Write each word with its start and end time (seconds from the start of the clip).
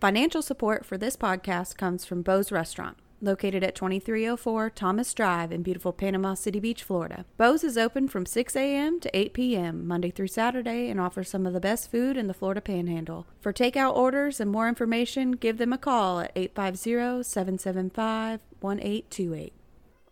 Financial 0.00 0.42
support 0.42 0.86
for 0.86 0.96
this 0.96 1.16
podcast 1.16 1.76
comes 1.76 2.04
from 2.04 2.22
Bo's 2.22 2.52
Restaurant, 2.52 2.96
located 3.20 3.64
at 3.64 3.74
2304 3.74 4.70
Thomas 4.70 5.12
Drive 5.12 5.50
in 5.50 5.64
beautiful 5.64 5.92
Panama 5.92 6.34
City 6.34 6.60
Beach, 6.60 6.84
Florida. 6.84 7.24
Bo's 7.36 7.64
is 7.64 7.76
open 7.76 8.06
from 8.06 8.24
6 8.24 8.54
a.m. 8.54 9.00
to 9.00 9.16
8 9.18 9.34
p.m. 9.34 9.88
Monday 9.88 10.12
through 10.12 10.28
Saturday 10.28 10.88
and 10.88 11.00
offers 11.00 11.28
some 11.28 11.46
of 11.46 11.52
the 11.52 11.58
best 11.58 11.90
food 11.90 12.16
in 12.16 12.28
the 12.28 12.34
Florida 12.34 12.60
Panhandle. 12.60 13.26
For 13.40 13.52
takeout 13.52 13.96
orders 13.96 14.38
and 14.38 14.52
more 14.52 14.68
information, 14.68 15.32
give 15.32 15.58
them 15.58 15.72
a 15.72 15.78
call 15.78 16.20
at 16.20 16.30
850 16.36 17.24
775 17.24 18.38
1828. 18.60 19.52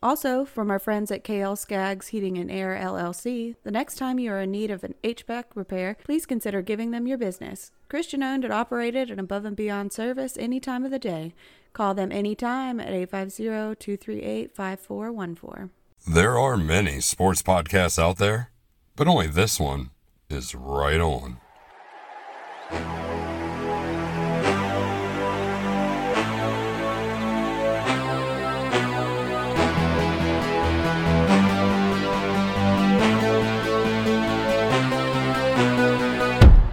Also, 0.03 0.45
from 0.45 0.68
our 0.68 0.80
friends 0.80 1.12
at 1.12 1.23
KL 1.23 1.57
Skaggs 1.57 2.09
Heating 2.09 2.37
and 2.39 2.50
Air 2.50 2.77
LLC, 2.77 3.55
the 3.62 3.71
next 3.71 3.98
time 3.98 4.18
you 4.18 4.32
are 4.32 4.41
in 4.41 4.50
need 4.50 4.73
of 4.73 4.82
an 4.82 4.96
HVAC 5.05 5.45
repair, 5.55 5.96
please 6.03 6.27
consider 6.27 6.61
giving 6.61 6.91
them 6.91 7.07
your 7.07 7.18
business. 7.18 7.71
Christian 7.89 8.23
owned 8.23 8.45
and 8.45 8.53
operated 8.53 9.11
and 9.11 9.21
above 9.21 9.45
and 9.45 9.57
beyond 9.57 9.93
service 9.93 10.36
any 10.39 10.61
time 10.61 10.85
of 10.85 10.91
the 10.91 10.98
day. 10.98 11.35
Call 11.73 11.94
them 11.94 12.11
anytime 12.11 12.81
at 12.81 12.93
850 12.93 13.44
238 13.44 14.54
5414. 14.54 15.71
There 16.08 16.39
are 16.39 16.57
many 16.57 17.00
sports 17.00 17.43
podcasts 17.43 17.99
out 17.99 18.18
there, 18.18 18.50
but 18.94 19.08
only 19.08 19.27
this 19.27 19.61
one 19.61 19.91
is 20.29 20.54
right 20.54 21.00
on. 21.00 21.39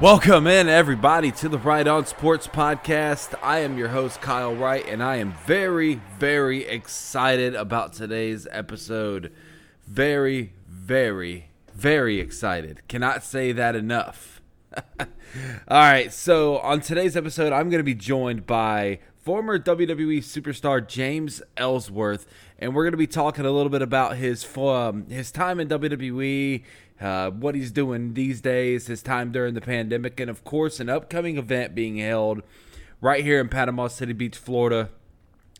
Welcome 0.03 0.47
in, 0.47 0.67
everybody, 0.67 1.31
to 1.31 1.47
the 1.47 1.57
Right 1.57 1.87
On 1.87 2.05
Sports 2.05 2.45
Podcast. 2.45 3.35
I 3.41 3.59
am 3.59 3.77
your 3.77 3.87
host, 3.87 4.19
Kyle 4.19 4.53
Wright, 4.53 4.85
and 4.85 5.01
I 5.01 5.15
am 5.15 5.31
very, 5.45 6.01
very 6.19 6.65
excited 6.65 7.55
about 7.55 7.93
today's 7.93 8.45
episode. 8.51 9.31
Very, 9.87 10.51
very, 10.67 11.51
very 11.73 12.19
excited. 12.19 12.81
Cannot 12.89 13.23
say 13.23 13.53
that 13.53 13.77
enough. 13.77 14.41
All 14.99 15.07
right, 15.69 16.11
so 16.11 16.57
on 16.57 16.81
today's 16.81 17.15
episode, 17.15 17.53
I'm 17.53 17.69
going 17.69 17.79
to 17.79 17.85
be 17.85 17.95
joined 17.95 18.45
by 18.45 18.99
former 19.23 19.57
WWE 19.57 20.17
superstar 20.17 20.85
James 20.85 21.41
Ellsworth, 21.55 22.27
and 22.59 22.75
we're 22.75 22.83
going 22.83 22.91
to 22.91 22.97
be 22.97 23.07
talking 23.07 23.45
a 23.45 23.51
little 23.51 23.69
bit 23.69 23.81
about 23.81 24.17
his 24.17 24.45
um, 24.57 25.07
his 25.07 25.31
time 25.31 25.61
in 25.61 25.69
WWE, 25.69 26.61
uh, 26.99 27.31
what 27.31 27.55
he's 27.55 27.71
doing 27.71 28.13
these 28.13 28.41
days, 28.41 28.87
his 28.87 29.01
time 29.01 29.31
during 29.31 29.53
the 29.53 29.61
pandemic, 29.61 30.19
and 30.19 30.29
of 30.29 30.43
course, 30.43 30.79
an 30.79 30.89
upcoming 30.89 31.37
event 31.37 31.75
being 31.75 31.97
held 31.97 32.41
right 33.01 33.23
here 33.23 33.41
in 33.41 33.49
Panama 33.49 33.87
City 33.87 34.13
Beach, 34.13 34.37
Florida, 34.37 34.89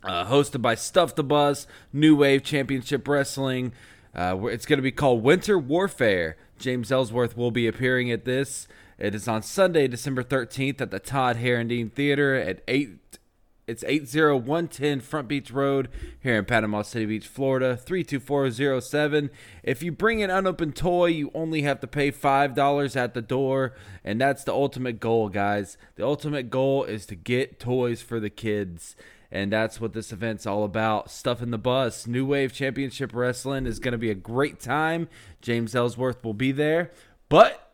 uh, 0.04 0.26
hosted 0.26 0.62
by 0.62 0.76
Stuff 0.76 1.16
the 1.16 1.24
Bus, 1.24 1.68
New 1.92 2.16
Wave 2.16 2.44
Championship 2.44 3.08
Wrestling. 3.08 3.74
Uh, 4.16 4.46
it's 4.46 4.66
going 4.66 4.78
to 4.78 4.84
be 4.84 4.92
called 4.92 5.24
Winter 5.24 5.58
Warfare. 5.58 6.38
James 6.60 6.92
Ellsworth 6.92 7.36
will 7.36 7.52
be 7.52 7.68
appearing 7.68 8.12
at 8.12 8.26
this. 8.26 8.68
It 8.98 9.16
is 9.16 9.28
on 9.28 9.42
Sunday, 9.42 9.88
December 9.88 10.24
13th 10.24 10.80
at 10.80 10.92
the 10.92 11.00
Todd 11.00 11.38
Herendeen 11.38 11.92
Theater 11.92 12.36
at 12.36 12.62
8 12.68 13.18
it's 13.66 13.84
80110 13.86 15.00
Front 15.00 15.28
Beach 15.28 15.50
Road 15.50 15.88
here 16.20 16.38
in 16.38 16.46
Panama 16.46 16.82
City 16.82 17.06
Beach, 17.06 17.28
Florida, 17.28 17.78
32407. 17.78 19.30
If 19.64 19.82
you 19.82 19.92
bring 19.92 20.22
an 20.22 20.30
unopened 20.30 20.76
toy, 20.76 21.06
you 21.06 21.32
only 21.34 21.62
have 21.62 21.80
to 21.80 21.88
pay 21.88 22.12
$5 22.12 22.96
at 22.96 23.14
the 23.14 23.22
door, 23.22 23.74
and 24.04 24.20
that's 24.20 24.44
the 24.44 24.54
ultimate 24.54 25.00
goal, 25.00 25.30
guys. 25.30 25.78
The 25.96 26.06
ultimate 26.06 26.50
goal 26.50 26.84
is 26.84 27.06
to 27.06 27.16
get 27.16 27.60
toys 27.60 28.02
for 28.02 28.20
the 28.20 28.30
kids, 28.30 28.98
and 29.32 29.52
that's 29.52 29.80
what 29.80 29.94
this 29.94 30.12
event's 30.12 30.46
all 30.46 30.66
about. 30.66 31.10
Stuff 31.10 31.42
in 31.42 31.52
the 31.52 31.58
bus. 31.58 32.06
New 32.06 32.26
Wave 32.26 32.52
Championship 32.52 33.12
Wrestling 33.14 33.66
is 33.66 33.80
going 33.80 33.94
to 33.94 33.98
be 33.98 34.12
a 34.12 34.16
great 34.16 34.60
time. 34.60 35.08
James 35.42 35.74
Ellsworth 35.74 36.24
will 36.24 36.34
be 36.34 36.52
there. 36.52 36.92
But 37.30 37.72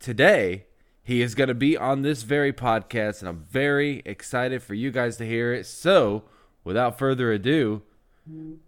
today, 0.00 0.66
he 1.04 1.20
is 1.20 1.34
going 1.34 1.48
to 1.48 1.54
be 1.54 1.76
on 1.76 2.02
this 2.02 2.22
very 2.22 2.52
podcast, 2.52 3.20
and 3.20 3.28
I'm 3.28 3.44
very 3.50 4.02
excited 4.04 4.62
for 4.62 4.74
you 4.74 4.90
guys 4.92 5.16
to 5.16 5.26
hear 5.26 5.52
it. 5.52 5.66
So, 5.66 6.22
without 6.62 6.96
further 6.96 7.32
ado, 7.32 7.82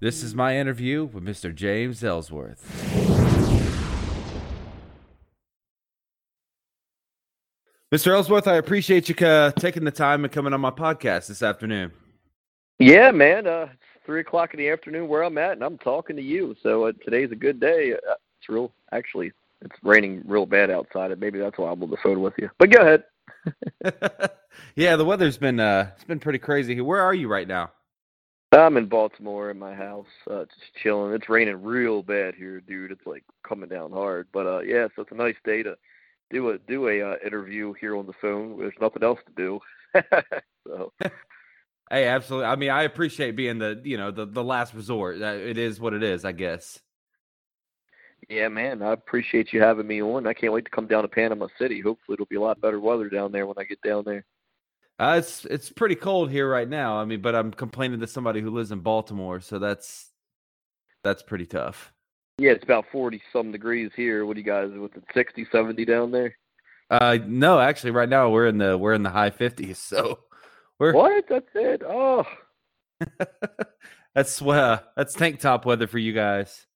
this 0.01 0.23
is 0.23 0.35
my 0.35 0.57
interview 0.59 1.05
with 1.05 1.23
Mr. 1.23 1.55
James 1.55 2.03
Ellsworth. 2.03 2.61
Mr. 7.93 8.13
Ellsworth, 8.13 8.49
I 8.49 8.57
appreciate 8.57 9.09
you 9.09 9.15
uh, 9.25 9.53
taking 9.53 9.85
the 9.85 9.93
time 9.93 10.25
and 10.25 10.33
coming 10.33 10.53
on 10.53 10.61
my 10.61 10.73
podcast 10.73 11.29
this 11.29 11.45
afternoon. 11.45 11.93
Yeah, 12.81 13.13
man. 13.13 13.47
Uh, 13.47 13.69
it's 13.71 14.05
three 14.05 14.23
o'clock 14.23 14.53
in 14.53 14.59
the 14.59 14.69
afternoon 14.71 15.07
where 15.07 15.23
I'm 15.23 15.39
at, 15.39 15.53
and 15.53 15.63
I'm 15.63 15.79
talking 15.79 16.17
to 16.17 16.23
you. 16.23 16.57
So 16.61 16.87
uh, 16.87 16.93
today's 17.05 17.31
a 17.31 17.37
good 17.37 17.61
day. 17.61 17.93
Uh, 17.93 18.15
it's 18.41 18.49
real, 18.49 18.73
actually 18.91 19.31
it's 19.65 19.77
raining 19.83 20.23
real 20.27 20.47
bad 20.47 20.71
outside. 20.71 21.11
and 21.11 21.21
Maybe 21.21 21.39
that's 21.39 21.59
why 21.59 21.71
I'm 21.71 21.83
on 21.83 21.91
the 21.91 21.97
phone 22.03 22.21
with 22.21 22.35
you. 22.39 22.51
But 22.59 22.71
go 22.71 22.81
ahead. 22.81 23.05
yeah, 24.77 24.97
the 24.97 25.05
weather's 25.05 25.39
been 25.39 25.61
uh 25.61 25.91
it's 25.95 26.05
been 26.05 26.21
pretty 26.21 26.39
crazy 26.39 26.75
here. 26.75 26.85
Where 26.85 27.03
are 27.03 27.15
you 27.15 27.29
right 27.29 27.49
now? 27.49 27.73
I'm 28.53 28.77
in 28.77 28.87
Baltimore 28.87 29.51
in 29.51 29.59
my 29.59 29.75
house, 29.75 30.07
uh 30.31 30.45
just 30.45 30.75
chilling. 30.83 31.15
It's 31.15 31.29
raining 31.29 31.63
real 31.63 32.03
bad 32.03 32.35
here, 32.35 32.61
dude. 32.61 32.93
It's 32.93 33.07
like 33.07 33.25
coming 33.47 33.69
down 33.69 33.93
hard. 33.93 34.29
But 34.33 34.47
uh 34.47 34.61
yeah, 34.61 34.89
so 34.95 35.03
it's 35.03 35.13
a 35.13 35.17
nice 35.17 35.37
day 35.45 35.63
to 35.63 35.77
do 36.31 36.51
a 36.51 36.59
do 36.59 36.89
a 36.89 37.03
uh, 37.03 37.17
interview 37.25 37.73
here 37.75 37.97
on 37.97 38.07
the 38.07 38.13
phone. 38.21 38.59
There's 38.59 38.75
nothing 38.81 39.03
else 39.03 39.21
to 39.27 39.33
do. 39.37 39.61
so 40.67 40.93
Hey, 41.91 42.07
absolutely. 42.07 42.47
I 42.47 42.57
mean, 42.57 42.71
I 42.71 42.85
appreciate 42.85 43.37
being 43.37 43.59
the, 43.59 43.81
you 43.85 43.97
know, 43.97 44.11
the 44.11 44.25
the 44.27 44.43
last 44.43 44.75
resort. 44.75 45.21
It 45.21 45.59
is 45.59 45.79
what 45.79 45.93
it 45.93 46.03
is, 46.03 46.25
I 46.25 46.33
guess. 46.33 46.81
Yeah, 48.29 48.49
man, 48.49 48.83
I 48.83 48.93
appreciate 48.93 49.53
you 49.53 49.61
having 49.61 49.87
me 49.87 50.03
on. 50.03 50.27
I 50.27 50.33
can't 50.33 50.53
wait 50.53 50.65
to 50.65 50.71
come 50.71 50.87
down 50.87 51.03
to 51.03 51.09
Panama 51.09 51.49
City. 51.59 51.81
Hopefully, 51.81 52.15
it'll 52.15 52.27
be 52.27 52.37
a 52.37 52.41
lot 52.41 52.61
better 52.61 52.81
weather 52.81 53.09
down 53.09 53.33
there 53.33 53.47
when 53.47 53.59
I 53.59 53.65
get 53.65 53.81
down 53.83 54.05
there. 54.05 54.25
Uh, 54.99 55.17
it's 55.19 55.45
it's 55.47 55.71
pretty 55.71 55.97
cold 55.97 56.31
here 56.31 56.49
right 56.49 56.69
now. 56.69 56.99
I 56.99 57.05
mean, 57.05 57.21
but 57.21 57.35
I'm 57.35 57.53
complaining 57.53 58.01
to 58.01 58.07
somebody 58.07 58.41
who 58.41 58.51
lives 58.51 58.71
in 58.71 58.81
Baltimore, 58.81 59.41
so 59.41 59.59
that's 59.59 60.11
that's 61.03 61.23
pretty 61.23 61.47
tough. 61.47 61.93
Yeah, 62.39 62.53
it's 62.53 62.65
about 62.65 62.87
forty 62.93 63.21
some 63.33 63.51
degrees 63.51 63.91
here. 63.97 64.25
What 64.25 64.35
do 64.35 64.41
you 64.41 64.47
guys 64.47 64.71
with 64.73 64.97
it 64.97 65.05
60, 65.13 65.47
70 65.51 65.85
down 65.85 66.11
there? 66.11 66.37
Uh, 66.91 67.19
no, 67.27 67.59
actually, 67.59 67.91
right 67.91 68.09
now 68.09 68.31
we're 68.31 68.47
in 68.47 68.59
the 68.59 68.79
we're 68.79 68.95
in 68.95 69.03
the 69.03 69.11
high 69.11 69.31
fifties. 69.31 69.79
So 69.79 70.21
we're 70.79 70.93
what? 70.93 71.25
That's 71.29 71.49
it. 71.55 71.83
Oh, 71.85 72.25
that's 74.15 74.41
uh 74.41 74.81
that's 74.97 75.15
tank 75.15 75.41
top 75.41 75.67
weather 75.67 75.89
for 75.89 75.99
you 75.99 76.13
guys. 76.13 76.67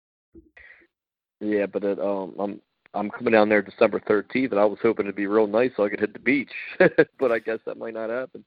Yeah, 1.41 1.67
but 1.67 1.85
it, 1.85 2.01
um, 2.01 2.35
I'm 2.39 2.61
I'm 2.95 3.11
coming 3.11 3.33
down 3.33 3.49
there 3.49 3.63
December 3.63 4.01
13th, 4.01 4.51
and 4.51 4.61
I 4.61 4.65
was 4.65 4.79
hoping 4.83 5.07
to 5.07 5.13
be 5.13 5.27
real 5.27 5.47
nice 5.47 5.73
so 5.77 5.85
I 5.85 5.91
could 5.91 6.01
hit 6.01 6.15
the 6.15 6.19
beach, 6.19 6.53
but 7.19 7.31
I 7.31 7.39
guess 7.39 7.59
that 7.67 7.79
might 7.79 7.95
not 7.95 8.11
happen. 8.11 8.45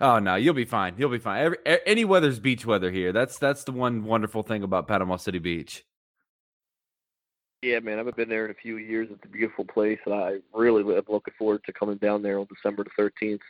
Oh 0.00 0.18
no, 0.18 0.34
you'll 0.34 0.54
be 0.54 0.64
fine. 0.64 0.94
You'll 0.98 1.10
be 1.10 1.18
fine. 1.18 1.44
Every, 1.44 1.58
any 1.86 2.04
weather's 2.04 2.40
beach 2.40 2.66
weather 2.66 2.90
here. 2.90 3.12
That's 3.12 3.38
that's 3.38 3.64
the 3.64 3.72
one 3.72 4.04
wonderful 4.04 4.42
thing 4.42 4.62
about 4.62 4.88
Panama 4.88 5.16
City 5.16 5.38
Beach. 5.38 5.84
Yeah, 7.62 7.80
man, 7.80 7.94
I 7.94 7.98
haven't 7.98 8.16
been 8.16 8.28
there 8.28 8.44
in 8.44 8.50
a 8.50 8.54
few 8.54 8.76
years. 8.76 9.08
It's 9.10 9.24
a 9.24 9.28
beautiful 9.28 9.64
place, 9.64 9.98
and 10.04 10.14
I 10.14 10.36
really 10.54 10.82
am 10.82 11.02
looking 11.08 11.34
forward 11.38 11.62
to 11.64 11.72
coming 11.72 11.96
down 11.96 12.22
there 12.22 12.38
on 12.38 12.46
December 12.54 12.84
the 12.84 13.02
13th. 13.02 13.40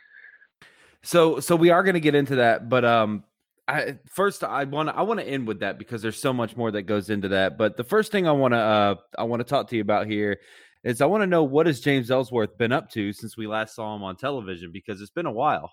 So, 1.03 1.39
so 1.39 1.55
we 1.55 1.69
are 1.69 1.83
going 1.83 1.93
to 1.93 1.99
get 1.99 2.15
into 2.15 2.37
that, 2.37 2.69
but 2.69 2.83
um, 2.83 3.23
I, 3.67 3.97
first 4.09 4.43
I 4.43 4.63
want 4.63 4.89
to 4.89 4.95
I 4.95 5.01
want 5.01 5.19
to 5.19 5.27
end 5.27 5.45
with 5.45 5.59
that 5.59 5.77
because 5.77 6.01
there's 6.01 6.19
so 6.19 6.31
much 6.31 6.55
more 6.55 6.71
that 6.71 6.83
goes 6.83 7.09
into 7.09 7.27
that. 7.29 7.57
But 7.57 7.75
the 7.75 7.83
first 7.83 8.11
thing 8.11 8.27
I 8.27 8.31
want 8.31 8.53
to 8.53 8.59
uh, 8.59 8.95
I 9.17 9.23
want 9.23 9.41
to 9.41 9.43
talk 9.43 9.67
to 9.69 9.75
you 9.75 9.81
about 9.81 10.07
here 10.07 10.39
is 10.83 11.01
I 11.01 11.05
want 11.05 11.21
to 11.23 11.27
know 11.27 11.43
what 11.43 11.67
has 11.67 11.81
James 11.81 12.09
Ellsworth 12.09 12.57
been 12.57 12.71
up 12.71 12.89
to 12.91 13.11
since 13.11 13.35
we 13.35 13.45
last 13.45 13.75
saw 13.75 13.93
him 13.95 14.03
on 14.03 14.15
television 14.15 14.71
because 14.71 15.01
it's 15.01 15.11
been 15.11 15.25
a 15.25 15.31
while. 15.31 15.71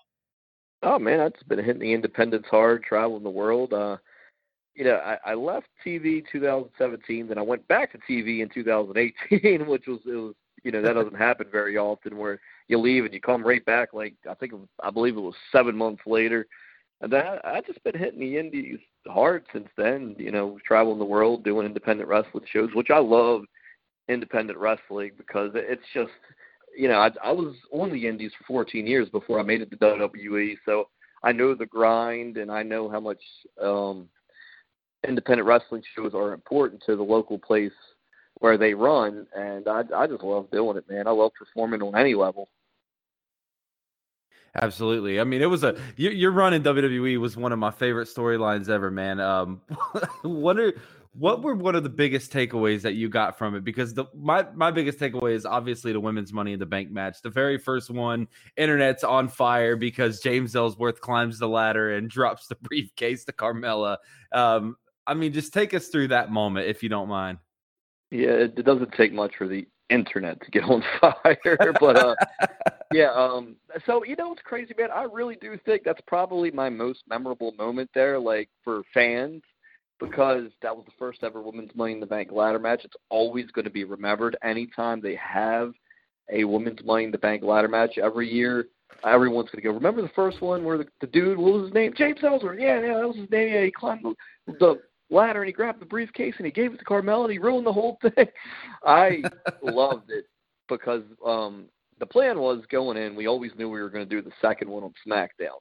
Oh 0.83 0.99
man, 0.99 1.21
I've 1.21 1.33
just 1.33 1.47
been 1.47 1.63
hitting 1.63 1.81
the 1.81 1.93
independence 1.93 2.47
hard, 2.51 2.83
traveling 2.83 3.23
the 3.23 3.29
world. 3.29 3.71
Uh, 3.71 3.97
you 4.75 4.83
know, 4.83 4.97
I, 4.97 5.17
I 5.25 5.33
left 5.33 5.67
TV 5.85 6.21
2017, 6.29 7.27
then 7.27 7.37
I 7.37 7.43
went 7.43 7.65
back 7.69 7.93
to 7.93 7.97
TV 7.99 8.41
in 8.41 8.49
2018, 8.49 9.65
which 9.67 9.87
was 9.87 9.99
it 10.05 10.15
was 10.15 10.35
you 10.63 10.71
know 10.71 10.81
that 10.81 10.93
doesn't 10.95 11.15
happen 11.15 11.47
very 11.49 11.77
often 11.77 12.17
where 12.17 12.41
you 12.67 12.77
leave 12.77 13.05
and 13.05 13.13
you 13.13 13.21
come 13.21 13.41
right 13.41 13.63
back. 13.63 13.93
Like 13.93 14.15
I 14.29 14.33
think 14.33 14.51
I 14.83 14.91
believe 14.91 15.15
it 15.15 15.21
was 15.21 15.35
seven 15.49 15.77
months 15.77 16.01
later 16.05 16.45
and 17.01 17.11
that 17.11 17.45
I 17.45 17.61
just 17.61 17.83
been 17.83 17.97
hitting 17.97 18.19
the 18.19 18.37
indies 18.37 18.79
hard 19.07 19.45
since 19.51 19.67
then. 19.77 20.15
You 20.17 20.31
know, 20.31 20.57
traveling 20.65 20.99
the 20.99 21.05
world 21.05 21.43
doing 21.43 21.65
independent 21.65 22.07
wrestling 22.09 22.45
shows, 22.51 22.69
which 22.73 22.89
I 22.89 22.99
love 22.99 23.41
independent 24.07 24.59
wrestling 24.59 25.11
because 25.17 25.51
it's 25.55 25.81
just 25.93 26.11
you 26.77 26.87
know 26.87 26.99
I, 26.99 27.09
I 27.23 27.31
was 27.31 27.55
on 27.71 27.91
the 27.91 28.07
indies 28.07 28.31
for 28.37 28.45
14 28.45 28.85
years 28.85 29.09
before 29.09 29.39
I 29.39 29.43
made 29.43 29.61
it 29.61 29.71
to 29.71 29.77
WWE, 29.77 30.55
so 30.65 30.89
I 31.23 31.31
know 31.31 31.55
the 31.55 31.65
grind 31.65 32.37
and 32.37 32.51
I 32.51 32.63
know 32.63 32.89
how 32.89 32.99
much 32.99 33.21
um, 33.61 34.07
independent 35.07 35.47
wrestling 35.47 35.83
shows 35.95 36.13
are 36.13 36.33
important 36.33 36.83
to 36.85 36.95
the 36.95 37.03
local 37.03 37.37
place 37.37 37.71
where 38.39 38.57
they 38.57 38.73
run, 38.73 39.27
and 39.35 39.67
I 39.67 39.83
I 39.95 40.07
just 40.07 40.23
love 40.23 40.49
doing 40.51 40.77
it, 40.77 40.89
man. 40.89 41.07
I 41.07 41.11
love 41.11 41.31
performing 41.37 41.81
on 41.81 41.95
any 41.95 42.15
level. 42.15 42.47
Absolutely. 44.61 45.19
I 45.19 45.23
mean, 45.25 45.41
it 45.41 45.49
was 45.49 45.63
a 45.63 45.75
your, 45.97 46.13
your 46.13 46.31
run 46.31 46.53
in 46.53 46.63
WWE 46.63 47.17
was 47.19 47.35
one 47.35 47.51
of 47.51 47.59
my 47.59 47.71
favorite 47.71 48.07
storylines 48.07 48.69
ever, 48.69 48.89
man. 48.89 49.19
Um, 49.19 49.61
what 50.21 50.57
are 50.57 50.73
what 51.17 51.41
were 51.41 51.55
one 51.55 51.75
of 51.75 51.83
the 51.83 51.89
biggest 51.89 52.31
takeaways 52.31 52.81
that 52.81 52.93
you 52.93 53.09
got 53.09 53.37
from 53.37 53.55
it? 53.55 53.63
Because 53.63 53.93
the 53.93 54.05
my 54.15 54.45
my 54.53 54.71
biggest 54.71 54.99
takeaway 54.99 55.33
is 55.33 55.45
obviously 55.45 55.91
the 55.91 55.99
women's 55.99 56.31
Money 56.31 56.53
in 56.53 56.59
the 56.59 56.65
Bank 56.65 56.89
match, 56.89 57.21
the 57.21 57.29
very 57.29 57.57
first 57.57 57.89
one. 57.89 58.27
Internet's 58.55 59.03
on 59.03 59.27
fire 59.27 59.75
because 59.75 60.19
James 60.21 60.55
Ellsworth 60.55 61.01
climbs 61.01 61.39
the 61.39 61.49
ladder 61.49 61.95
and 61.95 62.09
drops 62.09 62.47
the 62.47 62.55
briefcase 62.55 63.25
to 63.25 63.33
Carmella. 63.33 63.97
Um, 64.31 64.77
I 65.07 65.13
mean, 65.13 65.33
just 65.33 65.53
take 65.53 65.73
us 65.73 65.87
through 65.87 66.09
that 66.09 66.31
moment 66.31 66.67
if 66.67 66.81
you 66.81 66.89
don't 66.89 67.09
mind. 67.09 67.39
Yeah, 68.11 68.29
it, 68.29 68.53
it 68.57 68.63
doesn't 68.63 68.93
take 68.93 69.13
much 69.13 69.35
for 69.37 69.47
the 69.47 69.67
internet 69.89 70.41
to 70.41 70.51
get 70.51 70.63
on 70.63 70.83
fire, 71.01 71.73
but 71.79 71.97
uh, 71.97 72.15
yeah. 72.91 73.11
Um, 73.15 73.55
so 73.85 74.03
you 74.05 74.15
know, 74.15 74.31
it's 74.33 74.41
crazy, 74.43 74.73
man. 74.77 74.89
I 74.93 75.03
really 75.03 75.35
do 75.35 75.57
think 75.65 75.83
that's 75.83 76.01
probably 76.07 76.51
my 76.51 76.69
most 76.69 77.03
memorable 77.07 77.51
moment 77.53 77.89
there, 77.93 78.19
like 78.19 78.49
for 78.63 78.83
fans, 78.93 79.41
because 79.99 80.49
that 80.61 80.75
was 80.75 80.85
the 80.85 80.91
first 80.97 81.23
ever 81.23 81.41
women's 81.41 81.75
Money 81.75 81.93
in 81.93 81.99
the 81.99 82.05
Bank 82.05 82.31
ladder 82.31 82.59
match. 82.59 82.81
It's 82.83 82.95
always 83.09 83.49
going 83.51 83.65
to 83.65 83.71
be 83.71 83.83
remembered. 83.83 84.37
Anytime 84.43 85.01
they 85.01 85.15
have 85.15 85.73
a 86.31 86.43
women's 86.43 86.83
Money 86.83 87.05
in 87.05 87.11
the 87.11 87.17
Bank 87.17 87.43
ladder 87.43 87.67
match 87.67 87.97
every 87.97 88.31
year, 88.31 88.67
everyone's 89.05 89.49
going 89.49 89.61
to 89.61 89.67
go. 89.67 89.73
Remember 89.73 90.01
the 90.01 90.09
first 90.09 90.41
one 90.41 90.63
where 90.63 90.77
the, 90.77 90.85
the 91.01 91.07
dude, 91.07 91.37
what 91.37 91.53
was 91.53 91.63
his 91.65 91.73
name? 91.73 91.93
James 91.97 92.19
Ellsworth. 92.23 92.59
Yeah, 92.59 92.81
yeah, 92.81 92.97
that 92.97 93.07
was 93.07 93.17
his 93.17 93.29
name. 93.29 93.53
Yeah, 93.53 93.63
he 93.63 93.71
climbed 93.71 94.03
the, 94.03 94.53
the 94.59 94.81
ladder 95.09 95.41
and 95.41 95.47
he 95.47 95.53
grabbed 95.53 95.81
the 95.81 95.85
briefcase 95.85 96.33
and 96.37 96.45
he 96.45 96.51
gave 96.51 96.73
it 96.73 96.77
to 96.77 96.85
Carmella 96.85 97.25
and 97.25 97.33
he 97.33 97.39
ruined 97.39 97.65
the 97.65 97.73
whole 97.73 97.97
thing. 98.15 98.27
I 98.83 99.21
loved 99.61 100.09
it 100.09 100.25
because 100.67 101.03
um 101.25 101.65
the 101.99 102.05
plan 102.05 102.39
was 102.39 102.63
going 102.71 102.97
in, 102.97 103.15
we 103.15 103.27
always 103.27 103.51
knew 103.57 103.69
we 103.69 103.81
were 103.81 103.89
going 103.89 104.07
to 104.07 104.09
do 104.09 104.21
the 104.21 104.35
second 104.41 104.69
one 104.69 104.83
on 104.83 104.93
SmackDown. 105.07 105.59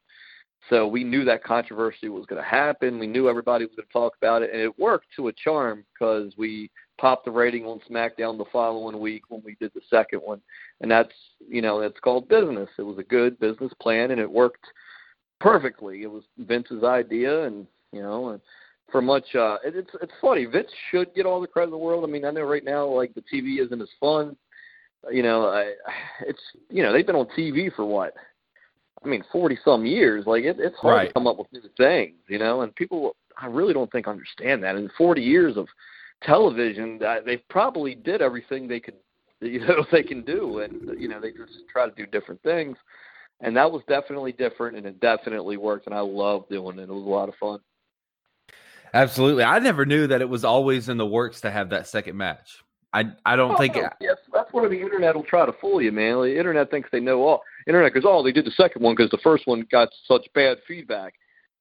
So 0.71 0.87
we 0.87 1.05
knew 1.05 1.25
that 1.25 1.45
controversy 1.45 2.09
was 2.09 2.25
going 2.27 2.43
to 2.43 2.49
happen. 2.49 2.99
We 2.99 3.07
knew 3.07 3.29
everybody 3.29 3.67
was 3.67 3.75
going 3.77 3.87
to 3.87 3.93
talk 3.93 4.15
about 4.17 4.43
it, 4.43 4.51
and 4.53 4.61
it 4.61 4.79
worked 4.79 5.07
to 5.17 5.29
a 5.29 5.33
charm 5.33 5.85
because 5.93 6.33
we 6.39 6.71
popped 6.99 7.27
the 7.27 7.31
rating 7.31 7.67
on 7.67 7.81
SmackDown 7.91 8.39
the 8.39 8.47
following 8.51 8.99
week 8.99 9.25
when 9.29 9.43
we 9.45 9.57
did 9.61 9.73
the 9.75 9.83
second 9.91 10.21
one, 10.21 10.41
and 10.81 10.91
that's 10.91 11.13
you 11.47 11.61
know 11.61 11.81
that's 11.81 12.01
called 12.01 12.29
business. 12.29 12.69
It 12.79 12.83
was 12.83 12.99
a 12.99 13.03
good 13.03 13.39
business 13.39 13.73
plan, 13.81 14.11
and 14.11 14.21
it 14.21 14.31
worked 14.31 14.65
perfectly. 15.39 16.03
It 16.03 16.11
was 16.11 16.23
Vince's 16.39 16.83
idea, 16.83 17.45
and 17.45 17.67
you 17.93 18.01
know, 18.01 18.31
and 18.31 18.41
for 18.91 19.03
much. 19.03 19.35
Uh, 19.35 19.57
it, 19.65 19.75
it's 19.77 19.91
it's 20.03 20.13
funny. 20.21 20.47
Vince 20.47 20.71
should 20.91 21.15
get 21.15 21.27
all 21.27 21.41
the 21.41 21.47
credit 21.47 21.67
in 21.67 21.73
the 21.73 21.79
world. 21.79 22.05
I 22.05 22.07
mean, 22.07 22.25
I 22.25 22.31
know 22.31 22.43
right 22.43 22.65
now 22.65 22.87
like 22.87 23.13
the 23.15 23.23
TV 23.23 23.65
isn't 23.65 23.83
as 23.83 23.89
fun. 24.01 24.37
You 25.13 25.23
know, 25.23 25.47
I, 25.49 25.73
it's 26.27 26.41
you 26.71 26.83
know 26.83 26.93
they've 26.93 27.07
been 27.07 27.17
on 27.17 27.29
TV 27.37 27.75
for 27.75 27.85
what? 27.85 28.15
I 29.05 29.09
mean, 29.09 29.25
forty 29.33 29.59
some 29.65 29.85
years. 29.87 30.25
Like 30.27 30.45
it, 30.45 30.57
it's 30.59 30.77
hard 30.77 30.95
Right. 30.97 31.07
to 31.09 31.13
come 31.13 31.27
up 31.27 31.39
with 31.39 31.53
new 31.53 31.63
things. 31.77 32.17
You 32.29 32.39
know, 32.39 32.63
and 32.63 32.75
people 32.75 33.17
I 33.37 33.47
really 33.47 33.75
don't 33.75 33.91
think 33.93 34.09
understand 34.09 34.63
that. 34.65 34.77
In 34.77 34.91
forty 34.97 35.23
years 35.23 35.57
of 35.57 35.67
television, 36.23 36.99
they 37.27 37.39
probably 37.51 37.95
did 37.95 38.23
everything 38.23 38.67
they 38.69 38.81
could 38.81 38.95
you 39.41 39.61
know 39.61 39.85
they 39.93 40.03
can 40.03 40.23
do, 40.25 40.61
and 40.61 40.99
you 41.01 41.09
know 41.09 41.21
they 41.21 41.31
just 41.33 41.53
try 41.71 41.87
to 41.89 41.95
do 41.95 42.07
different 42.07 42.43
things. 42.43 42.77
And 43.41 43.57
that 43.57 43.71
was 43.71 43.83
definitely 43.89 44.33
different, 44.33 44.77
and 44.77 44.87
it 44.87 45.01
definitely 45.01 45.57
worked, 45.59 45.87
and 45.87 45.95
I 45.95 46.01
love 46.01 46.49
doing 46.49 46.79
it. 46.79 46.85
It 46.85 46.89
was 46.89 47.05
a 47.05 47.09
lot 47.09 47.29
of 47.29 47.35
fun. 47.35 47.59
Absolutely. 48.95 49.43
I 49.45 49.59
never 49.59 49.85
knew 49.85 50.07
that 50.07 50.21
it 50.21 50.29
was 50.29 50.45
always 50.45 50.89
in 50.89 50.97
the 50.99 51.07
works 51.07 51.41
to 51.43 51.51
have 51.51 51.71
that 51.71 51.89
second 51.89 52.17
match. 52.17 52.63
I 52.95 53.05
I 53.27 53.37
don't 53.37 53.53
Oh, 53.55 53.59
think 53.59 53.75
no. 53.75 53.89
yes, 54.01 54.17
that's 54.33 54.53
where 54.53 54.69
the 54.69 54.81
internet 54.81 55.15
will 55.15 55.25
try 55.25 55.45
to 55.45 55.53
fool 55.61 55.83
you, 55.83 55.93
man. 55.93 56.23
The 56.23 56.39
internet 56.39 56.71
thinks 56.71 56.89
they 56.91 57.01
know 57.01 57.23
all. 57.23 57.43
Internet 57.67 57.93
goes, 57.95 58.05
oh, 58.07 58.23
they 58.23 58.33
did 58.33 58.47
the 58.47 58.53
second 58.53 58.83
one 58.83 58.95
because 58.95 59.11
the 59.11 59.19
first 59.19 59.47
one 59.47 59.67
got 59.71 59.89
such 60.07 60.27
bad 60.35 60.59
feedback. 60.67 61.15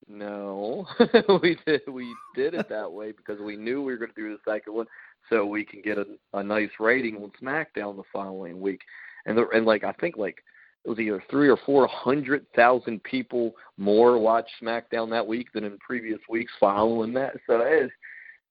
No, 0.08 0.86
we 1.42 1.58
did 1.66 1.82
we 1.88 2.14
did 2.36 2.54
it 2.54 2.70
that 2.70 2.92
way 2.92 3.12
because 3.14 3.40
we 3.42 3.56
knew 3.56 3.82
we 3.82 3.94
were 3.94 3.98
going 3.98 4.12
to 4.14 4.22
do 4.22 4.30
the 4.38 4.52
second 4.52 4.74
one, 4.74 4.86
so 5.30 5.46
we 5.46 5.64
can 5.66 5.82
get 5.82 5.98
a, 5.98 6.06
a 6.34 6.44
nice 6.44 6.70
rating 6.80 7.16
on 7.18 7.32
SmackDown 7.42 7.96
the 7.96 8.04
following 8.12 8.60
week. 8.62 8.82
And 9.26 9.38
the, 9.38 9.48
and 9.50 9.66
like 9.66 9.84
I 9.84 9.94
think 9.94 10.18
like 10.18 10.44
it 10.86 10.90
was 10.90 11.00
either 11.00 11.24
three 11.30 11.50
or 11.50 11.58
four 11.66 11.88
hundred 11.88 12.46
thousand 12.54 13.02
people 13.04 13.56
more 13.78 14.18
watched 14.20 14.52
SmackDown 14.62 15.10
that 15.12 15.26
week 15.26 15.48
than 15.54 15.64
in 15.64 15.78
previous 15.80 16.20
weeks 16.30 16.52
following 16.60 17.14
that. 17.14 17.34
So 17.48 17.62
it, 17.62 17.90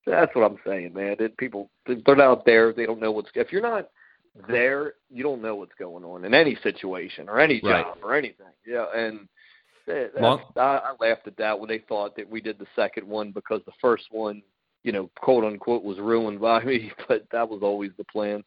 that's 0.07 0.35
what 0.35 0.51
I'm 0.51 0.59
saying, 0.67 0.95
man. 0.95 1.17
It, 1.21 1.37
people 1.37 1.71
they're 1.87 2.17
not 2.17 2.45
there. 2.45 2.73
They 2.73 2.87
don't 2.87 3.01
know 3.01 3.13
what's 3.13 3.31
if 3.35 3.53
you're 3.53 3.63
not 3.63 3.89
there, 4.49 4.95
you 5.11 5.23
don't 5.23 5.43
know 5.43 5.57
what's 5.57 5.75
going 5.79 6.05
on 6.05 6.25
in 6.25 6.33
any 6.35 6.57
situation 6.63 7.29
or 7.29 7.39
any 7.39 7.61
Right. 7.63 7.85
job 7.85 7.99
or 8.03 8.15
anything. 8.15 8.47
Yeah, 8.67 8.87
and 8.95 9.29
that- 9.87 10.21
Long- 10.21 10.41
I, 10.57 10.61
I 10.61 10.95
laughed 11.01 11.27
at 11.27 11.37
that 11.37 11.59
when 11.59 11.69
they 11.69 11.79
thought 11.81 12.17
that 12.17 12.29
we 12.31 12.41
did 12.41 12.59
the 12.59 12.67
second 12.75 13.07
one 13.07 13.31
because 13.33 13.61
the 13.67 13.73
first 13.81 14.05
one, 14.11 14.43
you 14.85 14.93
know, 14.93 15.11
quote 15.17 15.45
unquote, 15.45 15.83
was 15.85 15.99
ruined 15.99 16.41
by 16.41 16.63
me. 16.65 16.93
But 17.09 17.27
that 17.31 17.49
was 17.49 17.61
always 17.63 17.91
the 17.99 18.05
plan. 18.05 18.43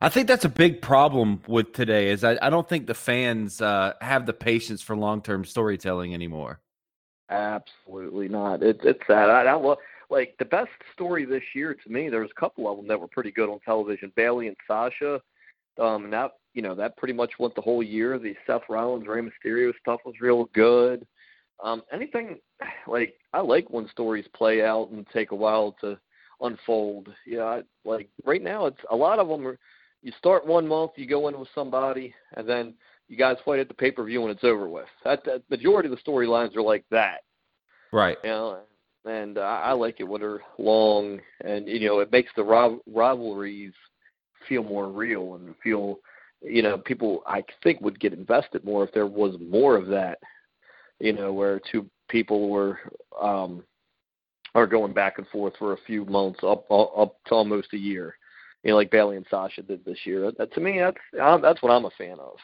I 0.00 0.08
think 0.08 0.26
that's 0.28 0.44
a 0.44 0.50
big 0.50 0.82
problem 0.82 1.40
with 1.46 1.72
today 1.72 2.10
is 2.10 2.24
I, 2.24 2.36
I 2.42 2.50
don't 2.50 2.68
think 2.68 2.86
the 2.86 2.94
fans 2.94 3.60
uh, 3.62 3.94
have 4.00 4.26
the 4.26 4.32
patience 4.32 4.82
for 4.82 4.96
long 4.96 5.22
term 5.22 5.44
storytelling 5.44 6.12
anymore. 6.14 6.60
Absolutely 7.30 8.28
not. 8.28 8.62
It's 8.62 8.80
it's 8.84 9.00
sad. 9.06 9.30
I, 9.30 9.44
I 9.44 9.54
love 9.54 9.78
like 10.10 10.34
the 10.38 10.44
best 10.44 10.70
story 10.92 11.24
this 11.24 11.42
year 11.54 11.74
to 11.74 11.90
me. 11.90 12.08
There 12.08 12.20
was 12.20 12.30
a 12.36 12.40
couple 12.40 12.70
of 12.70 12.76
them 12.76 12.86
that 12.88 13.00
were 13.00 13.08
pretty 13.08 13.30
good 13.30 13.48
on 13.48 13.60
television. 13.60 14.12
Bayley 14.14 14.48
and 14.48 14.56
Sasha, 14.66 15.20
um, 15.80 16.04
and 16.04 16.12
that 16.12 16.32
you 16.52 16.60
know 16.60 16.74
that 16.74 16.96
pretty 16.98 17.14
much 17.14 17.32
went 17.38 17.54
the 17.54 17.62
whole 17.62 17.82
year. 17.82 18.18
The 18.18 18.34
Seth 18.46 18.62
Rollins, 18.68 19.06
Rey 19.06 19.22
Mysterio 19.22 19.72
stuff 19.80 20.00
was 20.04 20.14
real 20.20 20.44
good. 20.54 21.06
Um, 21.62 21.82
anything 21.92 22.38
like 22.86 23.14
I 23.32 23.40
like 23.40 23.70
when 23.70 23.88
stories 23.88 24.26
play 24.34 24.62
out 24.62 24.90
and 24.90 25.06
take 25.12 25.30
a 25.30 25.36
while 25.36 25.74
to 25.80 25.98
unfold. 26.42 27.08
Yeah, 27.26 27.44
I, 27.44 27.62
like 27.86 28.10
right 28.24 28.42
now, 28.42 28.66
it's 28.66 28.80
a 28.90 28.96
lot 28.96 29.18
of 29.18 29.28
them 29.28 29.46
are. 29.46 29.58
You 30.02 30.12
start 30.18 30.46
one 30.46 30.68
month, 30.68 30.90
you 30.96 31.06
go 31.06 31.28
in 31.28 31.38
with 31.40 31.48
somebody, 31.54 32.14
and 32.36 32.46
then 32.46 32.74
you 33.08 33.16
guys 33.16 33.36
fight 33.44 33.60
at 33.60 33.68
the 33.68 33.74
pay 33.74 33.90
per 33.90 34.04
view 34.04 34.22
and 34.22 34.30
it's 34.30 34.44
over 34.44 34.68
with. 34.68 34.88
That, 35.04 35.24
that 35.24 35.42
majority 35.50 35.88
of 35.88 35.96
the 35.96 36.10
storylines 36.10 36.56
are 36.56 36.62
like 36.62 36.84
that. 36.90 37.22
Right. 37.92 38.16
You 38.24 38.30
know, 38.30 38.58
and 39.04 39.38
uh, 39.38 39.42
I 39.42 39.72
like 39.72 40.00
it 40.00 40.04
when 40.04 40.20
they're 40.20 40.40
long, 40.58 41.20
and 41.44 41.68
you 41.68 41.86
know, 41.86 42.00
it 42.00 42.10
makes 42.10 42.30
the 42.36 42.42
rival- 42.42 42.82
rivalries 42.86 43.74
feel 44.48 44.62
more 44.62 44.88
real 44.88 45.34
and 45.34 45.54
feel, 45.62 45.98
you 46.42 46.62
know, 46.62 46.78
people 46.78 47.22
I 47.26 47.44
think 47.62 47.80
would 47.80 48.00
get 48.00 48.12
invested 48.12 48.64
more 48.64 48.84
if 48.84 48.92
there 48.92 49.06
was 49.06 49.36
more 49.40 49.76
of 49.76 49.86
that. 49.88 50.18
You 51.00 51.12
know, 51.12 51.32
where 51.32 51.60
two 51.70 51.88
people 52.08 52.48
were 52.48 52.78
um 53.20 53.64
are 54.54 54.66
going 54.66 54.92
back 54.92 55.18
and 55.18 55.26
forth 55.28 55.54
for 55.58 55.72
a 55.72 55.82
few 55.86 56.04
months, 56.06 56.40
up 56.42 56.64
up 56.70 57.16
to 57.26 57.34
almost 57.34 57.72
a 57.72 57.78
year. 57.78 58.16
You 58.62 58.70
know, 58.70 58.76
like 58.76 58.90
Bayley 58.90 59.16
and 59.16 59.26
Sasha 59.28 59.62
did 59.62 59.84
this 59.84 59.98
year. 60.04 60.32
That, 60.38 60.52
to 60.54 60.60
me, 60.60 60.78
that's 60.78 60.96
um, 61.22 61.42
that's 61.42 61.62
what 61.62 61.70
I'm 61.70 61.84
a 61.84 61.90
fan 61.98 62.18
of. 62.18 62.36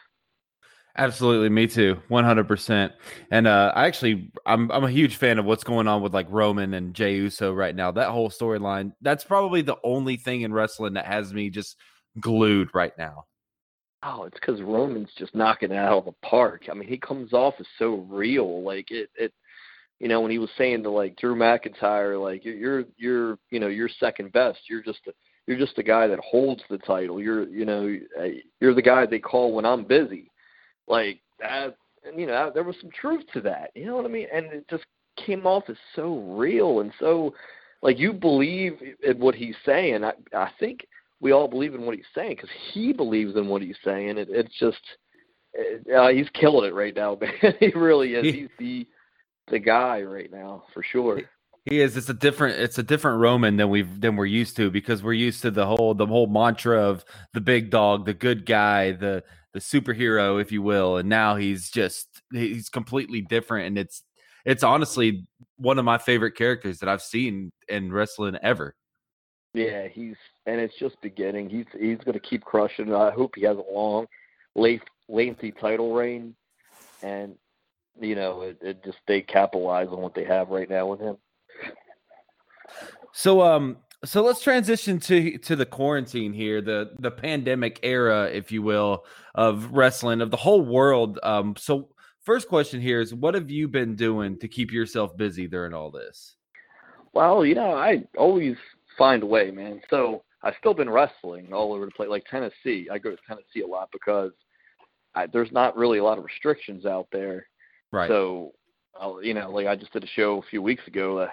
Absolutely, 0.96 1.48
me 1.48 1.66
too, 1.66 2.00
one 2.08 2.24
hundred 2.24 2.48
percent. 2.48 2.92
And 3.30 3.46
uh, 3.46 3.72
I 3.74 3.86
actually, 3.86 4.30
I'm 4.44 4.70
I'm 4.72 4.84
a 4.84 4.90
huge 4.90 5.16
fan 5.16 5.38
of 5.38 5.44
what's 5.44 5.64
going 5.64 5.86
on 5.88 6.02
with 6.02 6.12
like 6.12 6.26
Roman 6.30 6.74
and 6.74 6.94
Jey 6.94 7.14
Uso 7.14 7.52
right 7.52 7.74
now. 7.74 7.90
That 7.92 8.10
whole 8.10 8.28
storyline, 8.28 8.92
that's 9.00 9.24
probably 9.24 9.62
the 9.62 9.76
only 9.84 10.16
thing 10.16 10.42
in 10.42 10.52
wrestling 10.52 10.94
that 10.94 11.06
has 11.06 11.32
me 11.32 11.48
just 11.48 11.76
glued 12.20 12.70
right 12.74 12.92
now. 12.98 13.24
Oh, 14.02 14.24
it's 14.24 14.40
because 14.40 14.62
Roman's 14.62 15.10
just 15.18 15.34
knocking 15.34 15.72
it 15.72 15.76
out 15.76 15.98
of 15.98 16.04
the 16.06 16.26
park. 16.26 16.64
I 16.70 16.74
mean, 16.74 16.88
he 16.88 16.96
comes 16.96 17.34
off 17.34 17.54
as 17.60 17.66
so 17.78 18.06
real. 18.08 18.62
Like 18.62 18.90
it, 18.90 19.10
it, 19.14 19.30
you 19.98 20.08
know, 20.08 20.22
when 20.22 20.30
he 20.30 20.38
was 20.38 20.48
saying 20.56 20.82
to 20.84 20.90
like 20.90 21.16
Drew 21.16 21.36
McIntyre, 21.36 22.18
like 22.18 22.42
you're, 22.42 22.56
you're, 22.56 22.84
you're 22.96 23.38
you 23.50 23.60
know, 23.60 23.66
you're 23.68 23.90
second 24.00 24.32
best. 24.32 24.58
You're 24.70 24.82
just, 24.82 25.00
a, 25.06 25.12
you're 25.46 25.58
just 25.58 25.76
the 25.76 25.82
guy 25.82 26.06
that 26.06 26.18
holds 26.20 26.62
the 26.70 26.78
title. 26.78 27.20
You're, 27.20 27.46
you 27.48 27.66
know, 27.66 27.94
uh, 28.18 28.28
you're 28.58 28.74
the 28.74 28.80
guy 28.80 29.04
they 29.04 29.18
call 29.18 29.52
when 29.52 29.66
I'm 29.66 29.84
busy. 29.84 30.29
Like 30.90 31.20
that, 31.40 31.76
and 32.06 32.20
you 32.20 32.26
know, 32.26 32.50
there 32.54 32.64
was 32.64 32.76
some 32.82 32.90
truth 32.90 33.24
to 33.34 33.42
that. 33.42 33.70
You 33.76 33.86
know 33.86 33.96
what 33.96 34.06
I 34.06 34.08
mean? 34.08 34.28
And 34.34 34.46
it 34.46 34.66
just 34.70 34.84
came 35.26 35.46
off 35.46 35.64
as 35.70 35.76
so 35.96 36.18
real 36.36 36.80
and 36.80 36.92
so, 37.00 37.34
like 37.82 37.98
you 37.98 38.12
believe 38.12 38.74
in 39.04 39.20
what 39.20 39.36
he's 39.36 39.56
saying. 39.66 40.04
I, 40.04 40.12
I 40.34 40.50
think 40.60 40.80
we 41.20 41.32
all 41.32 41.48
believe 41.48 41.74
in 41.74 41.82
what 41.82 41.96
he's 41.96 42.04
saying 42.14 42.36
because 42.36 42.50
he 42.74 42.92
believes 42.92 43.36
in 43.36 43.48
what 43.48 43.62
he's 43.62 43.76
saying. 43.84 44.18
It, 44.18 44.28
it's 44.30 44.58
just 44.58 44.80
uh, 45.94 46.08
he's 46.08 46.28
killing 46.34 46.68
it 46.68 46.74
right 46.74 46.94
now, 46.96 47.18
man. 47.20 47.54
he 47.60 47.68
really 47.70 48.14
is. 48.14 48.24
He- 48.24 48.40
He's 48.40 48.50
the 48.58 48.88
the 49.50 49.58
guy 49.60 50.02
right 50.02 50.30
now 50.32 50.64
for 50.74 50.82
sure. 50.82 51.22
He 51.66 51.80
is. 51.80 51.96
It's 51.96 52.08
a 52.08 52.14
different. 52.14 52.58
It's 52.60 52.78
a 52.78 52.82
different 52.82 53.20
Roman 53.20 53.56
than 53.56 53.70
we've 53.70 54.00
than 54.00 54.16
we're 54.16 54.26
used 54.26 54.56
to 54.56 54.70
because 54.70 55.02
we're 55.02 55.12
used 55.12 55.42
to 55.42 55.50
the 55.50 55.66
whole 55.66 55.94
the 55.94 56.06
whole 56.06 56.26
mantra 56.26 56.80
of 56.82 57.04
the 57.34 57.40
big 57.40 57.70
dog, 57.70 58.06
the 58.06 58.14
good 58.14 58.46
guy, 58.46 58.92
the 58.92 59.22
the 59.52 59.60
superhero, 59.60 60.40
if 60.40 60.52
you 60.52 60.62
will. 60.62 60.96
And 60.96 61.08
now 61.08 61.36
he's 61.36 61.70
just 61.70 62.08
he's 62.32 62.68
completely 62.68 63.20
different, 63.20 63.66
and 63.68 63.78
it's 63.78 64.02
it's 64.44 64.62
honestly 64.62 65.26
one 65.56 65.78
of 65.78 65.84
my 65.84 65.98
favorite 65.98 66.32
characters 66.32 66.78
that 66.78 66.88
I've 66.88 67.02
seen 67.02 67.52
in 67.68 67.92
wrestling 67.92 68.36
ever. 68.42 68.74
Yeah, 69.52 69.88
he's 69.88 70.16
and 70.46 70.60
it's 70.60 70.78
just 70.78 71.00
beginning. 71.00 71.50
He's 71.50 71.66
he's 71.72 71.98
going 71.98 72.14
to 72.14 72.20
keep 72.20 72.44
crushing. 72.44 72.94
I 72.94 73.10
hope 73.10 73.32
he 73.34 73.42
has 73.42 73.56
a 73.56 73.72
long 73.72 74.06
life 74.54 74.82
lengthy 75.08 75.52
title 75.52 75.92
reign, 75.92 76.34
and 77.02 77.34
you 78.00 78.14
know, 78.14 78.42
it, 78.42 78.58
it 78.62 78.84
just 78.84 78.98
they 79.06 79.20
capitalize 79.20 79.88
on 79.88 80.00
what 80.00 80.14
they 80.14 80.24
have 80.24 80.48
right 80.50 80.70
now 80.70 80.86
with 80.86 81.00
him. 81.00 81.16
So 83.12 83.42
um 83.42 83.78
so 84.04 84.22
let's 84.22 84.42
transition 84.42 84.98
to 85.00 85.38
to 85.38 85.56
the 85.56 85.66
quarantine 85.66 86.32
here, 86.32 86.60
the 86.60 86.92
the 86.98 87.10
pandemic 87.10 87.80
era, 87.82 88.30
if 88.32 88.50
you 88.50 88.62
will, 88.62 89.04
of 89.34 89.70
wrestling 89.72 90.20
of 90.20 90.30
the 90.30 90.36
whole 90.36 90.62
world. 90.62 91.18
Um 91.22 91.54
so 91.56 91.90
first 92.22 92.48
question 92.48 92.80
here 92.80 93.00
is 93.00 93.14
what 93.14 93.34
have 93.34 93.50
you 93.50 93.68
been 93.68 93.96
doing 93.96 94.38
to 94.38 94.48
keep 94.48 94.72
yourself 94.72 95.16
busy 95.16 95.46
during 95.46 95.74
all 95.74 95.90
this? 95.90 96.36
Well, 97.12 97.44
you 97.44 97.54
know, 97.54 97.72
I 97.72 98.04
always 98.16 98.56
find 98.96 99.22
a 99.22 99.26
way, 99.26 99.50
man. 99.50 99.80
So 99.90 100.22
I've 100.42 100.54
still 100.58 100.74
been 100.74 100.88
wrestling 100.88 101.52
all 101.52 101.72
over 101.72 101.84
the 101.84 101.90
place, 101.90 102.08
like 102.08 102.24
Tennessee. 102.30 102.88
I 102.90 102.98
go 102.98 103.10
to 103.10 103.16
Tennessee 103.26 103.62
a 103.62 103.66
lot 103.66 103.90
because 103.92 104.32
I, 105.14 105.26
there's 105.26 105.52
not 105.52 105.76
really 105.76 105.98
a 105.98 106.04
lot 106.04 106.18
of 106.18 106.24
restrictions 106.24 106.86
out 106.86 107.08
there. 107.12 107.46
Right. 107.92 108.08
So, 108.08 108.52
I'll, 108.98 109.22
you 109.22 109.34
know, 109.34 109.50
like 109.50 109.66
I 109.66 109.76
just 109.76 109.92
did 109.92 110.04
a 110.04 110.08
show 110.08 110.38
a 110.38 110.48
few 110.50 110.62
weeks 110.62 110.86
ago 110.86 111.18
that 111.18 111.30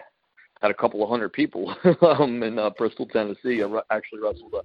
had 0.62 0.72
a 0.72 0.76
couple 0.76 1.04
of 1.04 1.10
hundred 1.10 1.34
people 1.34 1.76
um, 2.02 2.44
in 2.44 2.58
uh, 2.60 2.70
Bristol, 2.72 3.06
Tennessee. 3.08 3.64
I 3.64 3.96
actually 3.96 4.20
wrestled 4.22 4.54
uh, 4.54 4.62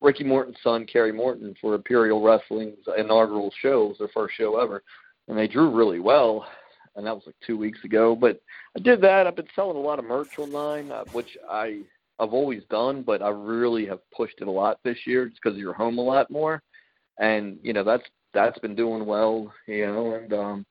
Ricky 0.00 0.24
Morton's 0.24 0.56
son, 0.62 0.86
Kerry 0.86 1.12
Morton, 1.12 1.54
for 1.60 1.74
Imperial 1.74 2.22
Wrestling's 2.22 2.78
inaugural 2.98 3.52
show. 3.60 3.84
It 3.84 3.88
was 3.88 3.98
their 3.98 4.08
first 4.08 4.34
show 4.36 4.60
ever, 4.60 4.82
and 5.28 5.38
they 5.38 5.48
drew 5.48 5.70
really 5.70 6.00
well. 6.00 6.46
And 6.96 7.06
that 7.06 7.14
was 7.14 7.22
like 7.24 7.36
two 7.46 7.56
weeks 7.56 7.82
ago. 7.84 8.14
But 8.14 8.40
I 8.76 8.80
did 8.80 9.00
that. 9.00 9.26
I've 9.26 9.36
been 9.36 9.46
selling 9.54 9.76
a 9.76 9.80
lot 9.80 9.98
of 9.98 10.04
merch 10.04 10.38
online, 10.38 10.90
uh, 10.90 11.04
which 11.12 11.38
I 11.48 11.80
I've 12.18 12.34
always 12.34 12.62
done, 12.70 13.02
but 13.02 13.22
I 13.22 13.30
really 13.30 13.86
have 13.86 14.00
pushed 14.14 14.40
it 14.40 14.48
a 14.48 14.50
lot 14.50 14.78
this 14.84 14.98
year 15.06 15.26
just 15.26 15.40
because 15.42 15.58
you're 15.58 15.72
home 15.72 15.98
a 15.98 16.02
lot 16.02 16.30
more, 16.30 16.62
and 17.18 17.58
you 17.62 17.72
know 17.72 17.82
that's 17.82 18.04
that's 18.34 18.58
been 18.58 18.74
doing 18.74 19.06
well, 19.06 19.52
you 19.66 19.86
know, 19.86 20.14
and 20.14 20.32
um, 20.32 20.66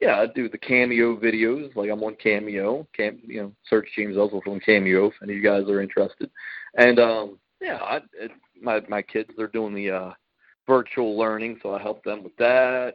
yeah, 0.00 0.20
I 0.20 0.26
do 0.26 0.48
the 0.48 0.58
cameo 0.58 1.16
videos. 1.16 1.74
Like 1.74 1.90
I'm 1.90 2.02
on 2.02 2.16
Cameo, 2.22 2.86
cam, 2.96 3.18
you 3.26 3.42
know, 3.42 3.52
search 3.68 3.88
James 3.96 4.16
Ellsworth 4.16 4.46
on 4.46 4.60
Cameo 4.60 5.06
if 5.06 5.14
any 5.22 5.32
of 5.32 5.38
you 5.38 5.42
guys 5.42 5.68
are 5.68 5.82
interested, 5.82 6.30
and 6.76 6.98
um, 6.98 7.38
yeah, 7.60 7.76
I, 7.76 7.96
it, 8.14 8.30
my 8.60 8.80
my 8.88 9.02
kids 9.02 9.30
they're 9.36 9.48
doing 9.48 9.74
the 9.74 9.90
uh, 9.90 10.12
virtual 10.66 11.18
learning, 11.18 11.58
so 11.62 11.74
I 11.74 11.82
help 11.82 12.04
them 12.04 12.22
with 12.22 12.36
that. 12.36 12.94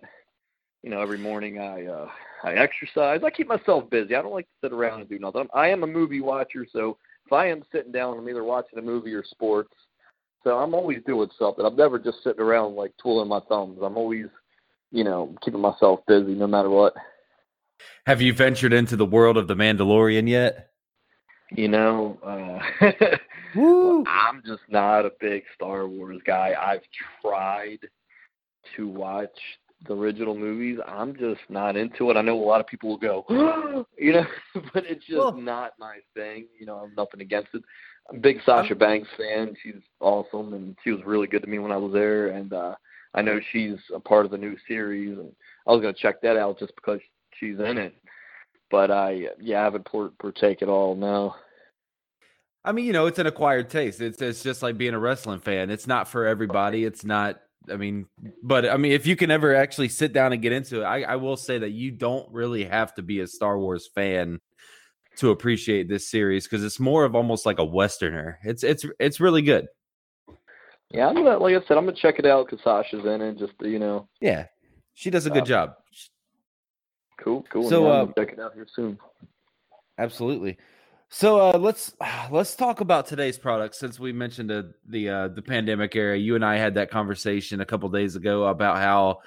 You 0.81 0.89
know, 0.89 1.01
every 1.01 1.17
morning 1.17 1.59
I 1.59 1.85
uh, 1.85 2.07
I 2.43 2.53
exercise. 2.53 3.21
I 3.23 3.29
keep 3.29 3.47
myself 3.47 3.89
busy. 3.89 4.15
I 4.15 4.21
don't 4.21 4.33
like 4.33 4.45
to 4.45 4.67
sit 4.67 4.73
around 4.73 5.01
and 5.01 5.09
do 5.09 5.19
nothing. 5.19 5.47
I 5.53 5.69
am 5.69 5.83
a 5.83 5.87
movie 5.87 6.21
watcher, 6.21 6.65
so 6.71 6.97
if 7.25 7.33
I 7.33 7.47
am 7.47 7.63
sitting 7.71 7.91
down, 7.91 8.17
I'm 8.17 8.29
either 8.29 8.43
watching 8.43 8.79
a 8.79 8.81
movie 8.81 9.13
or 9.13 9.23
sports. 9.23 9.73
So 10.43 10.57
I'm 10.57 10.73
always 10.73 10.99
doing 11.05 11.29
something. 11.39 11.65
I'm 11.65 11.75
never 11.77 11.97
just 11.97 12.21
sitting 12.23 12.41
around 12.41 12.75
like 12.75 12.91
twiddling 12.97 13.29
my 13.29 13.39
thumbs. 13.47 13.79
I'm 13.81 13.97
always, 13.97 14.25
you 14.93 15.03
know, 15.03 15.35
keeping 15.43 15.59
myself 15.59 15.99
busy 16.07 16.35
no 16.35 16.47
matter 16.47 16.69
what. 16.69 16.93
Have 18.05 18.21
you 18.21 18.33
ventured 18.33 18.71
into 18.71 18.95
the 18.95 19.05
world 19.05 19.35
of 19.35 19.47
the 19.47 19.55
Mandalorian 19.55 20.29
yet? 20.29 20.69
You 21.51 21.67
know, 21.67 22.17
uh, 22.23 22.85
I'm 24.07 24.41
just 24.45 24.61
not 24.69 25.05
a 25.05 25.11
big 25.19 25.43
Star 25.55 25.87
Wars 25.87 26.21
guy. 26.25 26.53
I've 26.59 26.81
tried 27.21 27.79
to 28.75 28.87
watch 28.87 29.37
the 29.87 29.95
original 29.95 30.35
movies. 30.35 30.79
I'm 30.87 31.15
just 31.15 31.41
not 31.49 31.75
into 31.75 32.09
it. 32.09 32.17
I 32.17 32.21
know 32.21 32.41
a 32.41 32.45
lot 32.45 32.61
of 32.61 32.67
people 32.67 32.89
will 32.89 32.97
go, 32.97 33.85
you 33.97 34.13
know, 34.13 34.25
but 34.73 34.85
it's 34.85 35.05
just 35.05 35.17
well, 35.17 35.33
not 35.33 35.73
my 35.79 35.97
thing. 36.15 36.45
You 36.59 36.67
know, 36.67 36.77
I'm 36.77 36.93
nothing 36.95 37.21
against 37.21 37.49
it. 37.53 37.63
I'm 38.09 38.17
a 38.17 38.19
big 38.19 38.37
Sasha 38.45 38.75
Banks 38.75 39.09
fan. 39.17 39.55
She's 39.63 39.81
awesome, 39.99 40.53
and 40.53 40.75
she 40.83 40.91
was 40.91 41.01
really 41.05 41.27
good 41.27 41.41
to 41.41 41.47
me 41.47 41.59
when 41.59 41.71
I 41.71 41.77
was 41.77 41.93
there. 41.93 42.29
And 42.29 42.53
uh, 42.53 42.75
I 43.13 43.21
know 43.21 43.39
she's 43.51 43.77
a 43.93 43.99
part 43.99 44.25
of 44.25 44.31
the 44.31 44.37
new 44.37 44.55
series, 44.67 45.17
and 45.17 45.31
I 45.67 45.71
was 45.71 45.81
to 45.81 45.93
check 45.93 46.21
that 46.21 46.37
out 46.37 46.59
just 46.59 46.75
because 46.75 46.99
she's 47.39 47.59
in 47.59 47.77
it. 47.77 47.95
But 48.71 48.89
I, 48.89 49.27
yeah, 49.39 49.61
I 49.61 49.63
haven't 49.65 49.87
partake 50.17 50.61
at 50.61 50.69
all 50.69 50.95
now. 50.95 51.35
I 52.65 52.71
mean, 52.71 52.85
you 52.85 52.93
know, 52.93 53.05
it's 53.05 53.19
an 53.19 53.27
acquired 53.27 53.69
taste. 53.69 54.01
It's 54.01 54.21
it's 54.21 54.41
just 54.41 54.63
like 54.63 54.77
being 54.77 54.93
a 54.93 54.99
wrestling 54.99 55.41
fan. 55.41 55.69
It's 55.69 55.85
not 55.85 56.07
for 56.07 56.25
everybody. 56.25 56.85
It's 56.85 57.03
not 57.03 57.39
I 57.71 57.77
mean, 57.77 58.07
but 58.41 58.67
I 58.67 58.77
mean, 58.77 58.91
if 58.91 59.07
you 59.07 59.15
can 59.15 59.31
ever 59.31 59.55
actually 59.55 59.89
sit 59.89 60.13
down 60.13 60.33
and 60.33 60.41
get 60.41 60.51
into 60.51 60.81
it, 60.81 60.85
I, 60.85 61.03
I 61.03 61.15
will 61.15 61.37
say 61.37 61.59
that 61.59 61.71
you 61.71 61.91
don't 61.91 62.29
really 62.31 62.65
have 62.65 62.93
to 62.95 63.01
be 63.01 63.21
a 63.21 63.27
Star 63.27 63.57
Wars 63.57 63.89
fan 63.93 64.39
to 65.17 65.29
appreciate 65.29 65.87
this 65.87 66.09
series 66.09 66.45
because 66.45 66.63
it's 66.63 66.79
more 66.79 67.05
of 67.05 67.15
almost 67.15 67.45
like 67.45 67.59
a 67.59 67.65
westerner. 67.65 68.39
It's 68.43 68.63
it's 68.63 68.85
it's 68.99 69.19
really 69.19 69.41
good. 69.41 69.67
Yeah, 70.93 71.07
I'm 71.07 71.15
gonna 71.15 71.37
like 71.37 71.55
I 71.55 71.67
said, 71.67 71.77
I'm 71.77 71.85
gonna 71.85 71.97
check 71.97 72.19
it 72.19 72.25
out 72.25 72.45
because 72.47 72.63
Sasha's 72.63 73.03
in 73.05 73.21
it. 73.21 73.39
Just 73.39 73.53
you 73.61 73.79
know. 73.79 74.07
Yeah, 74.21 74.45
she 74.93 75.09
does 75.09 75.25
a 75.25 75.31
good 75.31 75.43
uh, 75.43 75.45
job. 75.45 75.75
Cool, 77.19 77.45
cool. 77.49 77.69
So 77.69 77.85
yeah, 77.85 77.93
uh, 77.93 78.05
check 78.17 78.33
it 78.33 78.39
out 78.39 78.53
here 78.53 78.67
soon. 78.73 78.99
Absolutely. 79.97 80.57
So 81.09 81.39
uh, 81.39 81.57
let's 81.57 81.93
let's 82.31 82.55
talk 82.55 82.81
about 82.81 83.07
today's 83.07 83.37
product 83.37 83.75
since 83.75 83.99
we 83.99 84.11
mentioned 84.11 84.49
the 84.49 84.73
the, 84.87 85.09
uh, 85.09 85.27
the 85.29 85.41
pandemic 85.41 85.95
era. 85.95 86.17
You 86.17 86.35
and 86.35 86.45
I 86.45 86.57
had 86.57 86.75
that 86.75 86.91
conversation 86.91 87.61
a 87.61 87.65
couple 87.65 87.89
days 87.89 88.15
ago 88.15 88.45
about 88.45 88.77
how 88.77 89.19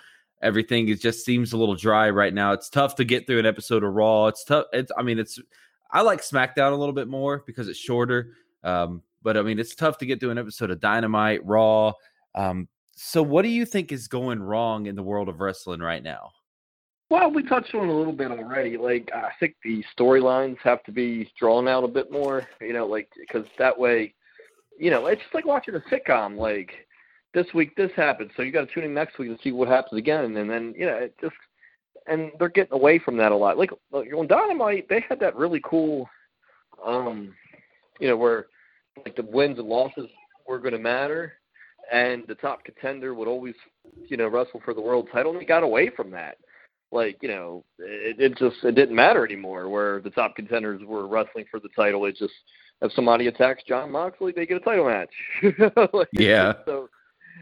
everything 0.43 0.89
is 0.89 1.01
just 1.01 1.25
seems 1.25 1.53
a 1.53 1.57
little 1.57 1.75
dry 1.75 2.11
right 2.11 2.33
now. 2.33 2.53
It's 2.53 2.69
tough 2.69 2.95
to 2.97 3.05
get 3.05 3.27
through 3.27 3.41
an 3.41 3.47
episode 3.47 3.83
of 3.83 3.93
Raw. 3.93 4.27
It's 4.27 4.45
tough. 4.45 4.67
It's 4.73 4.93
I 4.97 5.03
mean 5.03 5.19
it's 5.19 5.41
I 5.91 6.03
like 6.03 6.21
SmackDown 6.21 6.73
a 6.73 6.77
little 6.77 6.93
bit 6.93 7.09
more 7.09 7.43
because 7.47 7.69
it's 7.69 7.79
shorter. 7.79 8.35
Um, 8.63 9.03
but 9.27 9.37
I 9.37 9.43
mean 9.43 9.59
it's 9.59 9.75
tough 9.75 9.99
to 9.99 10.07
get 10.07 10.21
through 10.21 10.31
an 10.31 10.39
episode 10.39 10.71
of 10.71 10.79
Dynamite, 10.79 11.45
Raw. 11.45 11.93
Um, 12.37 12.69
so 12.95 13.25
what 13.25 13.43
do 13.43 13.49
you 13.49 13.67
think 13.67 13.91
is 13.91 14.07
going 14.07 14.41
wrong 14.41 14.87
in 14.87 14.95
the 14.95 15.03
world 15.03 15.29
of 15.29 15.41
wrestling 15.41 15.81
right 15.81 16.03
now? 16.03 16.31
Well, 17.11 17.33
we 17.33 17.43
touched 17.43 17.75
on 17.75 17.89
a 17.89 17.93
little 17.93 18.13
bit 18.13 18.31
already. 18.31 18.77
Like, 18.77 19.11
I 19.13 19.31
think 19.41 19.57
the 19.65 19.85
storylines 19.99 20.59
have 20.63 20.83
to 20.85 20.93
be 20.93 21.29
drawn 21.39 21.67
out 21.67 21.83
a 21.83 21.89
bit 21.89 22.13
more. 22.13 22.47
You 22.61 22.73
know, 22.73 22.87
like 22.87 23.09
because 23.19 23.45
that 23.59 23.77
way, 23.77 24.15
you 24.79 24.91
know, 24.93 25.07
it's 25.07 25.21
just 25.23 25.35
like 25.35 25.45
watching 25.45 25.75
a 25.75 25.81
sitcom. 25.93 26.37
Like 26.39 26.87
this 27.35 27.47
week 27.53 27.75
this 27.75 27.91
happened, 27.97 28.31
so 28.37 28.43
you 28.43 28.53
got 28.53 28.69
to 28.69 28.73
tune 28.73 28.85
in 28.85 28.95
next 28.95 29.19
week 29.19 29.37
to 29.37 29.43
see 29.43 29.51
what 29.51 29.67
happens 29.67 29.99
again, 29.99 30.37
and 30.37 30.49
then 30.49 30.73
you 30.79 30.87
know, 30.87 30.95
it 30.95 31.17
just 31.21 31.35
and 32.07 32.31
they're 32.39 32.49
getting 32.49 32.75
away 32.75 33.01
from 33.01 33.17
that 33.17 33.33
a 33.33 33.37
lot. 33.37 33.59
Like, 33.59 33.71
like 33.91 34.15
on 34.15 34.29
Dynamite, 34.29 34.89
they 34.89 35.05
had 35.09 35.19
that 35.19 35.35
really 35.35 35.61
cool, 35.65 36.09
um, 36.87 37.35
you 37.99 38.07
know, 38.07 38.17
where 38.17 38.47
like 39.05 39.17
the 39.17 39.23
wins 39.23 39.59
and 39.59 39.69
losses 39.69 40.09
were 40.49 40.59
going 40.59 40.73
to 40.73 40.79
matter, 40.79 41.35
and 41.93 42.25
the 42.29 42.35
top 42.35 42.65
contender 42.65 43.15
would 43.15 43.29
always, 43.29 43.55
you 44.09 44.17
know, 44.17 44.29
wrestle 44.29 44.61
for 44.65 44.75
the 44.75 44.81
world 44.81 45.09
title, 45.13 45.33
and 45.33 45.41
he 45.41 45.47
got 45.47 45.63
away 45.63 45.91
from 45.95 46.11
that. 46.13 46.39
Like 46.93 47.19
you 47.21 47.29
know 47.29 47.65
it, 47.79 48.21
it 48.21 48.39
just 48.39 48.57
it 48.63 48.75
didn't 48.77 48.95
matter 48.95 49.25
anymore 49.25 49.69
where 49.69 50.01
the 50.01 50.11
top 50.11 50.37
contenders 50.37 50.81
were 50.85 51.09
wrestling 51.09 51.45
for 51.51 51.59
the 51.59 51.69
title. 51.75 52.05
It 52.07 52.17
just 52.17 52.33
if 52.81 52.93
somebody 52.93 53.27
attacks 53.27 53.65
Jon 53.67 53.91
Moxley 53.91 54.33
they 54.33 54.47
get 54.47 54.59
a 54.59 54.61
title 54.61 54.87
match. 54.87 55.11
Like, 55.93 56.09
yeah. 56.13 56.53
so 56.65 56.89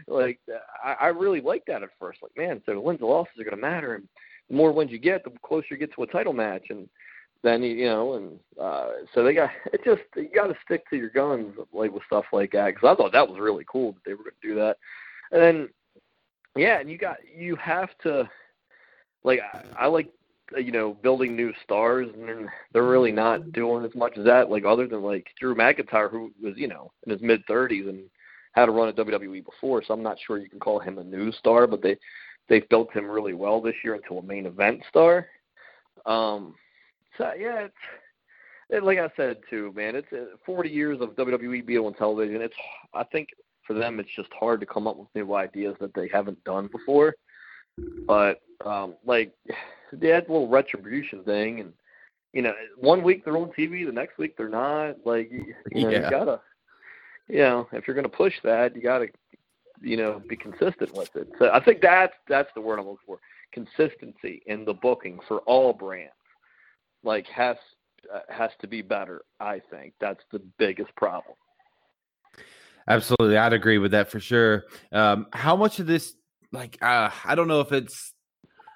like 0.07 0.39
I, 0.83 0.93
I 0.93 1.07
really 1.07 1.41
like 1.41 1.63
that 1.67 1.83
at 1.83 1.89
first. 1.99 2.19
Like 2.23 2.31
man 2.35 2.61
so 2.65 2.73
the 2.73 2.81
wins 2.81 3.01
and 3.01 3.09
losses 3.09 3.39
are 3.39 3.43
going 3.43 3.55
to 3.55 3.61
matter 3.61 3.93
and 3.95 4.07
the 4.49 4.55
more 4.55 4.71
wins 4.71 4.91
you 4.91 4.97
get 4.97 5.23
the 5.23 5.31
closer 5.43 5.67
you 5.71 5.77
get 5.77 5.93
to 5.93 6.03
a 6.03 6.07
title 6.07 6.33
match 6.33 6.65
and 6.69 6.89
then 7.45 7.63
you 7.63 7.85
know 7.85 8.13
and 8.13 8.39
uh 8.59 8.87
so 9.13 9.23
they 9.23 9.33
got 9.33 9.49
it 9.73 9.81
just 9.83 10.01
you 10.15 10.29
got 10.33 10.47
to 10.47 10.55
stick 10.63 10.89
to 10.89 10.95
your 10.95 11.09
guns 11.09 11.53
like 11.73 11.91
with 11.91 12.03
stuff 12.07 12.25
like 12.33 12.51
that 12.51 12.73
because 12.73 12.89
I 12.91 12.95
thought 12.95 13.11
that 13.11 13.27
was 13.27 13.39
really 13.39 13.65
cool 13.71 13.93
that 13.93 14.01
they 14.05 14.13
were 14.13 14.23
going 14.23 14.31
to 14.41 14.47
do 14.47 14.55
that 14.55 14.77
and 15.31 15.41
then 15.41 15.69
yeah 16.55 16.79
and 16.79 16.89
you 16.89 16.97
got 16.97 17.17
you 17.35 17.55
have 17.57 17.89
to 18.03 18.29
like 19.23 19.39
I, 19.53 19.85
I 19.85 19.87
like 19.87 20.09
you 20.57 20.71
know 20.71 20.93
building 21.01 21.35
new 21.35 21.51
stars, 21.63 22.07
and 22.13 22.47
they're 22.71 22.83
really 22.83 23.11
not 23.11 23.51
doing 23.51 23.85
as 23.85 23.95
much 23.95 24.17
as 24.17 24.25
that. 24.25 24.49
Like 24.49 24.65
other 24.65 24.87
than 24.87 25.01
like 25.01 25.27
Drew 25.39 25.55
McIntyre, 25.55 26.09
who 26.09 26.31
was 26.41 26.53
you 26.55 26.67
know 26.67 26.91
in 27.05 27.11
his 27.11 27.21
mid 27.21 27.45
thirties 27.47 27.87
and 27.87 28.03
had 28.53 28.69
a 28.69 28.71
run 28.71 28.87
at 28.87 28.95
WWE 28.95 29.43
before, 29.43 29.83
so 29.83 29.93
I'm 29.93 30.03
not 30.03 30.17
sure 30.25 30.37
you 30.37 30.49
can 30.49 30.59
call 30.59 30.79
him 30.79 30.97
a 30.97 31.03
new 31.03 31.31
star, 31.33 31.67
but 31.67 31.81
they 31.81 31.97
they've 32.47 32.67
built 32.69 32.93
him 32.93 33.09
really 33.09 33.33
well 33.33 33.59
this 33.61 33.75
year 33.83 33.95
into 33.95 34.17
a 34.17 34.23
main 34.23 34.45
event 34.45 34.81
star. 34.89 35.27
Um, 36.05 36.55
so 37.17 37.31
yeah, 37.37 37.65
it's 37.65 37.73
it, 38.69 38.83
like 38.83 38.97
I 38.97 39.09
said 39.15 39.37
too, 39.49 39.71
man. 39.75 39.95
It's 39.95 40.11
uh, 40.11 40.37
40 40.45 40.69
years 40.69 40.99
of 41.01 41.15
WWE 41.15 41.65
being 41.65 41.85
on 41.85 41.93
television. 41.93 42.41
It's 42.41 42.55
I 42.93 43.03
think 43.03 43.29
for 43.65 43.73
them 43.73 43.99
it's 43.99 44.09
just 44.15 44.29
hard 44.39 44.59
to 44.59 44.65
come 44.65 44.87
up 44.87 44.97
with 44.97 45.07
new 45.15 45.33
ideas 45.35 45.75
that 45.79 45.93
they 45.93 46.09
haven't 46.11 46.43
done 46.43 46.67
before. 46.71 47.15
But 48.07 48.41
um, 48.65 48.95
like 49.05 49.33
they 49.91 50.09
had 50.09 50.29
little 50.29 50.47
retribution 50.47 51.23
thing, 51.23 51.59
and 51.59 51.73
you 52.33 52.41
know, 52.41 52.53
one 52.77 53.03
week 53.03 53.23
they're 53.23 53.37
on 53.37 53.51
TV, 53.57 53.85
the 53.85 53.91
next 53.91 54.17
week 54.17 54.35
they're 54.37 54.49
not. 54.49 54.95
Like 55.05 55.31
you 55.31 55.83
know, 55.83 55.89
yeah. 55.89 56.05
you 56.05 56.09
gotta, 56.09 56.41
you 57.27 57.39
know, 57.39 57.67
if 57.71 57.87
you're 57.87 57.95
gonna 57.95 58.09
push 58.09 58.33
that, 58.43 58.75
you 58.75 58.81
gotta, 58.81 59.07
you 59.81 59.97
know, 59.97 60.21
be 60.27 60.35
consistent 60.35 60.93
with 60.93 61.15
it. 61.15 61.29
So 61.37 61.49
I 61.51 61.63
think 61.63 61.81
that's 61.81 62.13
that's 62.27 62.49
the 62.55 62.61
word 62.61 62.79
I'm 62.79 62.85
looking 62.85 62.97
for: 63.05 63.19
consistency 63.51 64.41
in 64.47 64.65
the 64.65 64.73
booking 64.73 65.19
for 65.27 65.39
all 65.39 65.73
brands. 65.73 66.13
Like 67.05 67.27
has 67.27 67.57
uh, 68.13 68.19
has 68.29 68.51
to 68.59 68.67
be 68.67 68.81
better. 68.81 69.21
I 69.39 69.61
think 69.71 69.93
that's 69.99 70.23
the 70.31 70.39
biggest 70.57 70.93
problem. 70.95 71.35
Absolutely, 72.87 73.37
I'd 73.37 73.53
agree 73.53 73.77
with 73.77 73.91
that 73.91 74.11
for 74.11 74.19
sure. 74.19 74.65
Um, 74.91 75.27
how 75.31 75.55
much 75.55 75.79
of 75.79 75.87
this 75.87 76.13
like 76.51 76.77
uh, 76.81 77.09
I 77.23 77.35
don't 77.35 77.47
know 77.47 77.61
if 77.61 77.71
it's 77.71 78.13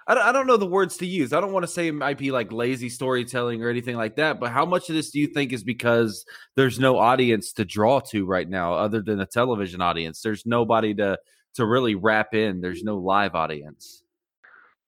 I 0.07 0.15
don't, 0.15 0.23
I 0.23 0.31
don't 0.31 0.47
know 0.47 0.57
the 0.57 0.65
words 0.65 0.97
to 0.97 1.05
use. 1.05 1.33
I 1.33 1.39
don't 1.39 1.53
want 1.53 1.63
to 1.63 1.71
say 1.71 1.87
it 1.87 1.93
might 1.93 2.17
be 2.17 2.31
like 2.31 2.51
lazy 2.51 2.89
storytelling 2.89 3.63
or 3.63 3.69
anything 3.69 3.95
like 3.95 4.15
that, 4.15 4.39
but 4.39 4.51
how 4.51 4.65
much 4.65 4.89
of 4.89 4.95
this 4.95 5.11
do 5.11 5.19
you 5.19 5.27
think 5.27 5.53
is 5.53 5.63
because 5.63 6.25
there's 6.55 6.79
no 6.79 6.97
audience 6.97 7.53
to 7.53 7.65
draw 7.65 7.99
to 8.11 8.25
right 8.25 8.49
now 8.49 8.73
other 8.73 9.03
than 9.03 9.19
a 9.19 9.27
television 9.27 9.81
audience? 9.81 10.21
There's 10.21 10.45
nobody 10.47 10.95
to 10.95 11.19
to 11.55 11.65
really 11.65 11.93
wrap 11.93 12.33
in. 12.33 12.61
There's 12.61 12.83
no 12.83 12.97
live 12.97 13.35
audience. 13.35 14.01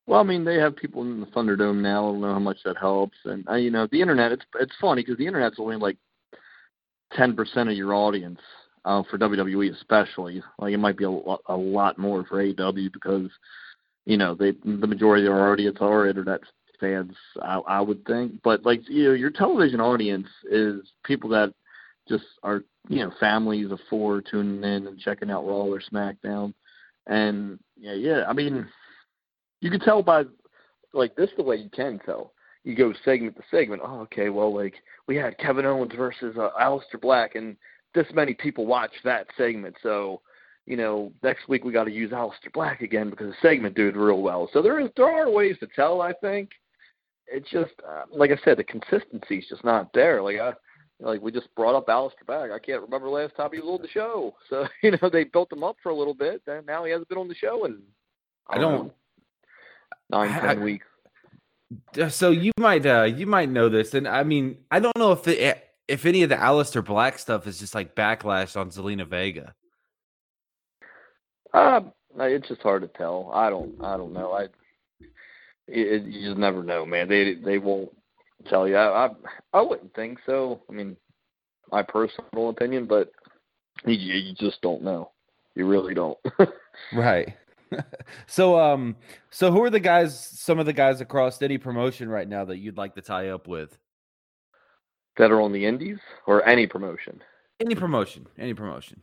Well, 0.07 0.19
I 0.19 0.23
mean, 0.23 0.43
they 0.43 0.55
have 0.55 0.75
people 0.75 1.01
in 1.03 1.19
the 1.19 1.27
Thunderdome 1.27 1.81
now. 1.81 2.09
I 2.09 2.11
don't 2.11 2.21
know 2.21 2.33
how 2.33 2.39
much 2.39 2.57
that 2.65 2.77
helps, 2.77 3.17
and 3.25 3.47
uh, 3.47 3.55
you 3.55 3.71
know, 3.71 3.87
the 3.91 4.01
internet. 4.01 4.31
It's 4.31 4.45
it's 4.59 4.73
funny 4.81 5.03
because 5.03 5.17
the 5.17 5.27
internet's 5.27 5.57
only 5.59 5.77
like 5.77 5.97
ten 7.13 7.35
percent 7.35 7.69
of 7.69 7.75
your 7.75 7.93
audience 7.93 8.39
uh, 8.85 9.03
for 9.09 9.17
WWE, 9.17 9.73
especially. 9.75 10.41
Like 10.59 10.73
it 10.73 10.79
might 10.79 10.97
be 10.97 11.03
a 11.03 11.11
lot, 11.11 11.41
a 11.47 11.55
lot 11.55 11.97
more 11.97 12.25
for 12.25 12.43
AEW 12.43 12.91
because 12.91 13.29
you 14.05 14.17
know 14.17 14.35
they 14.35 14.51
the 14.51 14.87
majority 14.87 15.27
of 15.27 15.33
our 15.33 15.51
audience 15.51 15.77
are 15.81 16.07
internet 16.07 16.41
fans. 16.79 17.13
I, 17.41 17.59
I 17.59 17.81
would 17.81 18.03
think, 18.05 18.41
but 18.43 18.65
like 18.65 18.81
you 18.89 19.05
know, 19.05 19.13
your 19.13 19.29
television 19.31 19.79
audience 19.79 20.27
is 20.49 20.81
people 21.05 21.29
that 21.29 21.53
just 22.09 22.25
are 22.43 22.63
you 22.89 23.03
know 23.03 23.11
families 23.19 23.71
of 23.71 23.79
four 23.89 24.21
tuning 24.21 24.63
in 24.63 24.87
and 24.87 24.99
checking 24.99 25.29
out 25.29 25.45
Raw 25.45 25.67
or 25.67 25.81
SmackDown, 25.81 26.53
and 27.07 27.59
yeah, 27.77 27.93
yeah. 27.93 28.23
I 28.27 28.33
mean, 28.33 28.67
you 29.61 29.69
can 29.69 29.79
tell 29.79 30.03
by 30.03 30.23
like 30.93 31.15
this 31.15 31.29
the 31.37 31.43
way 31.43 31.55
you 31.55 31.69
can 31.69 31.99
tell. 32.05 32.33
You 32.63 32.75
go 32.75 32.93
segment 33.05 33.35
to 33.37 33.43
segment. 33.49 33.81
Oh, 33.83 34.01
okay. 34.01 34.29
Well, 34.29 34.53
like 34.53 34.75
we 35.07 35.15
had 35.15 35.37
Kevin 35.37 35.65
Owens 35.65 35.93
versus 35.95 36.35
uh, 36.37 36.49
Aleister 36.59 36.99
Black, 37.01 37.35
and 37.35 37.55
this 37.95 38.07
many 38.13 38.33
people 38.33 38.65
watched 38.65 39.03
that 39.03 39.27
segment, 39.37 39.75
so 39.81 40.21
you 40.67 40.77
know, 40.77 41.11
next 41.23 41.47
week 41.49 41.63
we 41.63 41.71
got 41.71 41.85
to 41.85 41.91
use 41.91 42.11
Aleister 42.11 42.51
Black 42.53 42.81
again 42.81 43.09
because 43.09 43.27
the 43.27 43.47
segment 43.47 43.75
did 43.75 43.95
real 43.95 44.21
well. 44.21 44.49
So 44.53 44.61
there 44.61 44.79
is 44.79 44.89
there 44.95 45.09
are 45.09 45.29
ways 45.29 45.57
to 45.59 45.67
tell. 45.75 46.01
I 46.01 46.13
think 46.13 46.51
it's 47.27 47.49
just 47.49 47.73
uh, 47.87 48.03
like 48.11 48.31
I 48.31 48.37
said, 48.43 48.57
the 48.57 48.63
consistency 48.63 49.37
is 49.37 49.45
just 49.49 49.63
not 49.63 49.91
there. 49.93 50.21
Like 50.21 50.37
I 50.39 50.53
like 50.99 51.21
we 51.21 51.31
just 51.31 51.53
brought 51.55 51.75
up 51.75 51.87
Aleister 51.87 52.25
Black. 52.27 52.51
I 52.51 52.59
can't 52.59 52.81
remember 52.81 53.09
last 53.09 53.35
time 53.35 53.49
he 53.51 53.59
was 53.59 53.79
on 53.79 53.81
the 53.81 53.89
show. 53.89 54.35
So 54.49 54.67
you 54.83 54.91
know 54.91 55.09
they 55.09 55.23
built 55.23 55.51
him 55.51 55.63
up 55.63 55.77
for 55.81 55.89
a 55.89 55.95
little 55.95 56.13
bit, 56.13 56.41
and 56.45 56.65
now 56.65 56.85
he 56.85 56.91
hasn't 56.91 57.09
been 57.09 57.17
on 57.17 57.27
the 57.27 57.35
show 57.35 57.65
And 57.65 57.81
I 58.47 58.57
don't, 58.57 58.73
I 58.73 58.77
don't 58.77 58.93
nine 60.11 60.29
I, 60.29 60.53
weeks. 60.55 60.85
So 62.09 62.31
you 62.31 62.51
might 62.57 62.85
uh 62.85 63.03
you 63.03 63.25
might 63.25 63.49
know 63.49 63.69
this, 63.69 63.93
and 63.93 64.07
I 64.07 64.23
mean 64.23 64.57
I 64.69 64.79
don't 64.79 64.97
know 64.97 65.11
if 65.11 65.27
it, 65.27 65.63
if 65.87 66.05
any 66.05 66.23
of 66.23 66.29
the 66.29 66.35
Aleister 66.35 66.83
Black 66.83 67.17
stuff 67.19 67.47
is 67.47 67.59
just 67.59 67.75
like 67.75 67.95
backlash 67.95 68.55
on 68.55 68.69
Zelina 68.69 69.07
Vega. 69.07 69.53
Uh, 71.53 71.81
it's 72.17 72.47
just 72.47 72.61
hard 72.61 72.81
to 72.81 72.87
tell. 72.87 73.29
I 73.33 73.49
don't. 73.49 73.75
I 73.83 73.97
don't 73.97 74.13
know. 74.13 74.31
I. 74.31 74.47
It, 75.67 76.03
you 76.03 76.29
just 76.29 76.37
never 76.39 76.63
know, 76.63 76.85
man. 76.85 77.07
They 77.07 77.35
they 77.35 77.57
won't 77.57 77.91
tell 78.49 78.67
you. 78.67 78.75
I, 78.75 79.07
I 79.07 79.09
I 79.53 79.61
wouldn't 79.61 79.93
think 79.93 80.19
so. 80.25 80.61
I 80.69 80.73
mean, 80.73 80.97
my 81.71 81.83
personal 81.83 82.49
opinion, 82.49 82.85
but 82.85 83.11
you, 83.85 83.95
you 83.95 84.35
just 84.35 84.61
don't 84.61 84.83
know. 84.83 85.11
You 85.55 85.67
really 85.67 85.93
don't. 85.93 86.17
right. 86.93 87.35
so 88.27 88.59
um 88.59 88.95
so 89.29 89.51
who 89.51 89.63
are 89.63 89.69
the 89.69 89.79
guys 89.79 90.19
some 90.19 90.59
of 90.59 90.65
the 90.65 90.73
guys 90.73 91.01
across 91.01 91.41
any 91.41 91.57
promotion 91.57 92.09
right 92.09 92.27
now 92.27 92.45
that 92.45 92.57
you'd 92.57 92.77
like 92.77 92.95
to 92.95 93.01
tie 93.01 93.29
up 93.29 93.47
with 93.47 93.77
that 95.17 95.31
are 95.31 95.41
on 95.41 95.51
the 95.51 95.65
indies 95.65 95.99
or 96.27 96.47
any 96.47 96.67
promotion 96.67 97.21
any 97.59 97.75
promotion 97.75 98.27
any 98.37 98.53
promotion 98.53 99.01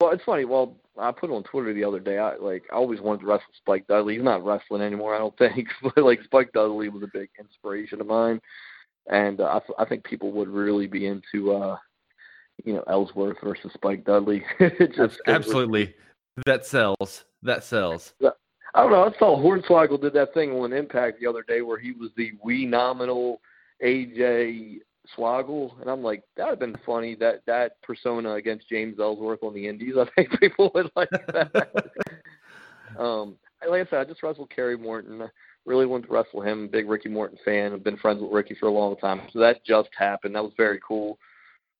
well, 0.00 0.12
it's 0.12 0.24
funny. 0.24 0.44
Well, 0.44 0.76
I 0.98 1.12
put 1.12 1.30
on 1.30 1.44
Twitter 1.44 1.72
the 1.72 1.84
other 1.84 2.00
day. 2.00 2.18
I 2.18 2.36
like 2.36 2.64
I 2.70 2.74
always 2.74 3.00
wanted 3.00 3.20
to 3.20 3.26
wrestle 3.26 3.46
Spike 3.56 3.86
Dudley. 3.86 4.14
He's 4.14 4.22
not 4.22 4.44
wrestling 4.44 4.82
anymore, 4.82 5.14
I 5.14 5.18
don't 5.18 5.36
think. 5.38 5.68
But 5.82 5.96
like 5.98 6.22
Spike 6.24 6.52
Dudley 6.52 6.88
was 6.88 7.02
a 7.02 7.10
big 7.12 7.30
inspiration 7.38 8.00
of 8.00 8.06
mine, 8.06 8.40
and 9.10 9.40
uh, 9.40 9.60
I 9.78 9.82
I 9.82 9.84
think 9.86 10.04
people 10.04 10.32
would 10.32 10.48
really 10.48 10.86
be 10.86 11.06
into 11.06 11.52
uh 11.52 11.78
you 12.64 12.74
know 12.74 12.84
Ellsworth 12.86 13.40
versus 13.42 13.72
Spike 13.72 14.04
Dudley. 14.04 14.44
just 14.94 15.20
absolutely 15.26 15.94
that 16.46 16.66
sells. 16.66 17.24
That 17.42 17.64
sells. 17.64 18.14
I 18.74 18.82
don't 18.82 18.90
know. 18.90 19.04
I 19.04 19.18
saw 19.18 19.38
Hornswoggle 19.38 20.00
did 20.00 20.14
that 20.14 20.34
thing 20.34 20.52
on 20.52 20.72
Impact 20.72 21.20
the 21.20 21.26
other 21.26 21.44
day 21.46 21.60
where 21.60 21.78
he 21.78 21.92
was 21.92 22.10
the 22.16 22.32
we 22.42 22.66
nominal 22.66 23.40
AJ 23.82 24.80
Swoggle, 25.16 25.80
and 25.80 25.88
I'm 25.88 26.02
like, 26.02 26.22
that'd 26.36 26.50
have 26.50 26.58
been 26.58 26.76
funny 26.84 27.14
that 27.16 27.42
that 27.46 27.80
persona 27.82 28.32
against 28.32 28.68
James 28.68 28.98
Ellsworth 28.98 29.42
on 29.42 29.54
the 29.54 29.68
Indies. 29.68 29.94
I 29.98 30.06
think 30.16 30.40
people 30.40 30.70
would 30.74 30.90
like 30.96 31.10
that. 31.10 31.90
um, 32.98 33.36
like 33.68 33.86
I 33.86 33.90
said, 33.90 34.00
I 34.00 34.04
just 34.04 34.22
wrestled 34.22 34.50
Kerry 34.50 34.76
Morton. 34.76 35.22
I 35.22 35.28
really 35.64 35.86
wanted 35.86 36.08
to 36.08 36.12
wrestle 36.12 36.42
him. 36.42 36.68
Big 36.68 36.88
Ricky 36.88 37.08
Morton 37.08 37.38
fan. 37.44 37.72
I've 37.72 37.84
been 37.84 37.96
friends 37.96 38.22
with 38.22 38.32
Ricky 38.32 38.54
for 38.58 38.66
a 38.66 38.72
long 38.72 38.96
time, 38.96 39.22
so 39.32 39.38
that 39.38 39.64
just 39.64 39.90
happened. 39.96 40.34
That 40.34 40.44
was 40.44 40.52
very 40.56 40.80
cool. 40.86 41.18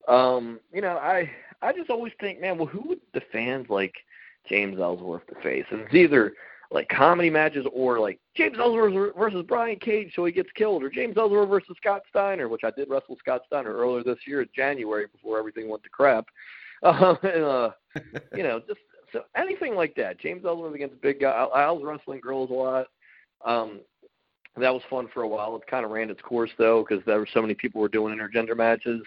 Um, 0.06 0.60
you 0.72 0.80
know, 0.80 0.96
I 0.96 1.30
I 1.62 1.72
just 1.72 1.90
always 1.90 2.12
think, 2.20 2.40
man, 2.40 2.58
well, 2.58 2.66
who 2.66 2.86
would 2.88 3.00
the 3.14 3.22
fans 3.32 3.66
like 3.68 3.94
James 4.48 4.78
Ellsworth 4.80 5.26
to 5.28 5.34
face? 5.42 5.64
And 5.70 5.80
it's 5.80 5.94
either 5.94 6.34
like 6.70 6.88
comedy 6.88 7.30
matches 7.30 7.66
or 7.72 8.00
like 8.00 8.18
James 8.36 8.56
Ellsworth 8.58 9.14
versus 9.16 9.44
Brian 9.46 9.78
Cage 9.78 10.12
so 10.14 10.24
he 10.24 10.32
gets 10.32 10.50
killed 10.56 10.82
or 10.82 10.90
James 10.90 11.16
Ellsworth 11.16 11.48
versus 11.48 11.76
Scott 11.76 12.02
Steiner, 12.08 12.48
which 12.48 12.64
I 12.64 12.70
did 12.70 12.90
wrestle 12.90 13.16
Scott 13.18 13.42
Steiner 13.46 13.74
earlier 13.74 14.02
this 14.02 14.18
year 14.26 14.42
in 14.42 14.48
January 14.54 15.06
before 15.06 15.38
everything 15.38 15.68
went 15.68 15.82
to 15.84 15.90
crap. 15.90 16.26
Uh, 16.82 17.14
and, 17.22 17.44
uh, 17.44 17.70
you 18.36 18.42
know, 18.42 18.60
just 18.66 18.80
so 19.12 19.22
anything 19.36 19.74
like 19.74 19.94
that. 19.94 20.18
James 20.18 20.44
Ellsworth 20.44 20.74
against 20.74 20.96
a 20.96 20.98
big 20.98 21.20
guy. 21.20 21.30
I, 21.30 21.44
I 21.44 21.70
was 21.70 21.84
wrestling 21.84 22.20
girls 22.20 22.50
a 22.50 22.54
lot. 22.54 22.86
Um, 23.44 23.80
that 24.56 24.72
was 24.72 24.82
fun 24.88 25.08
for 25.12 25.22
a 25.22 25.28
while. 25.28 25.56
It 25.56 25.66
kind 25.66 25.84
of 25.84 25.90
ran 25.90 26.10
its 26.10 26.20
course 26.22 26.50
though 26.58 26.84
because 26.88 27.04
there 27.06 27.18
were 27.18 27.28
so 27.32 27.40
many 27.40 27.54
people 27.54 27.80
were 27.80 27.88
doing 27.88 28.16
intergender 28.16 28.56
matches, 28.56 29.02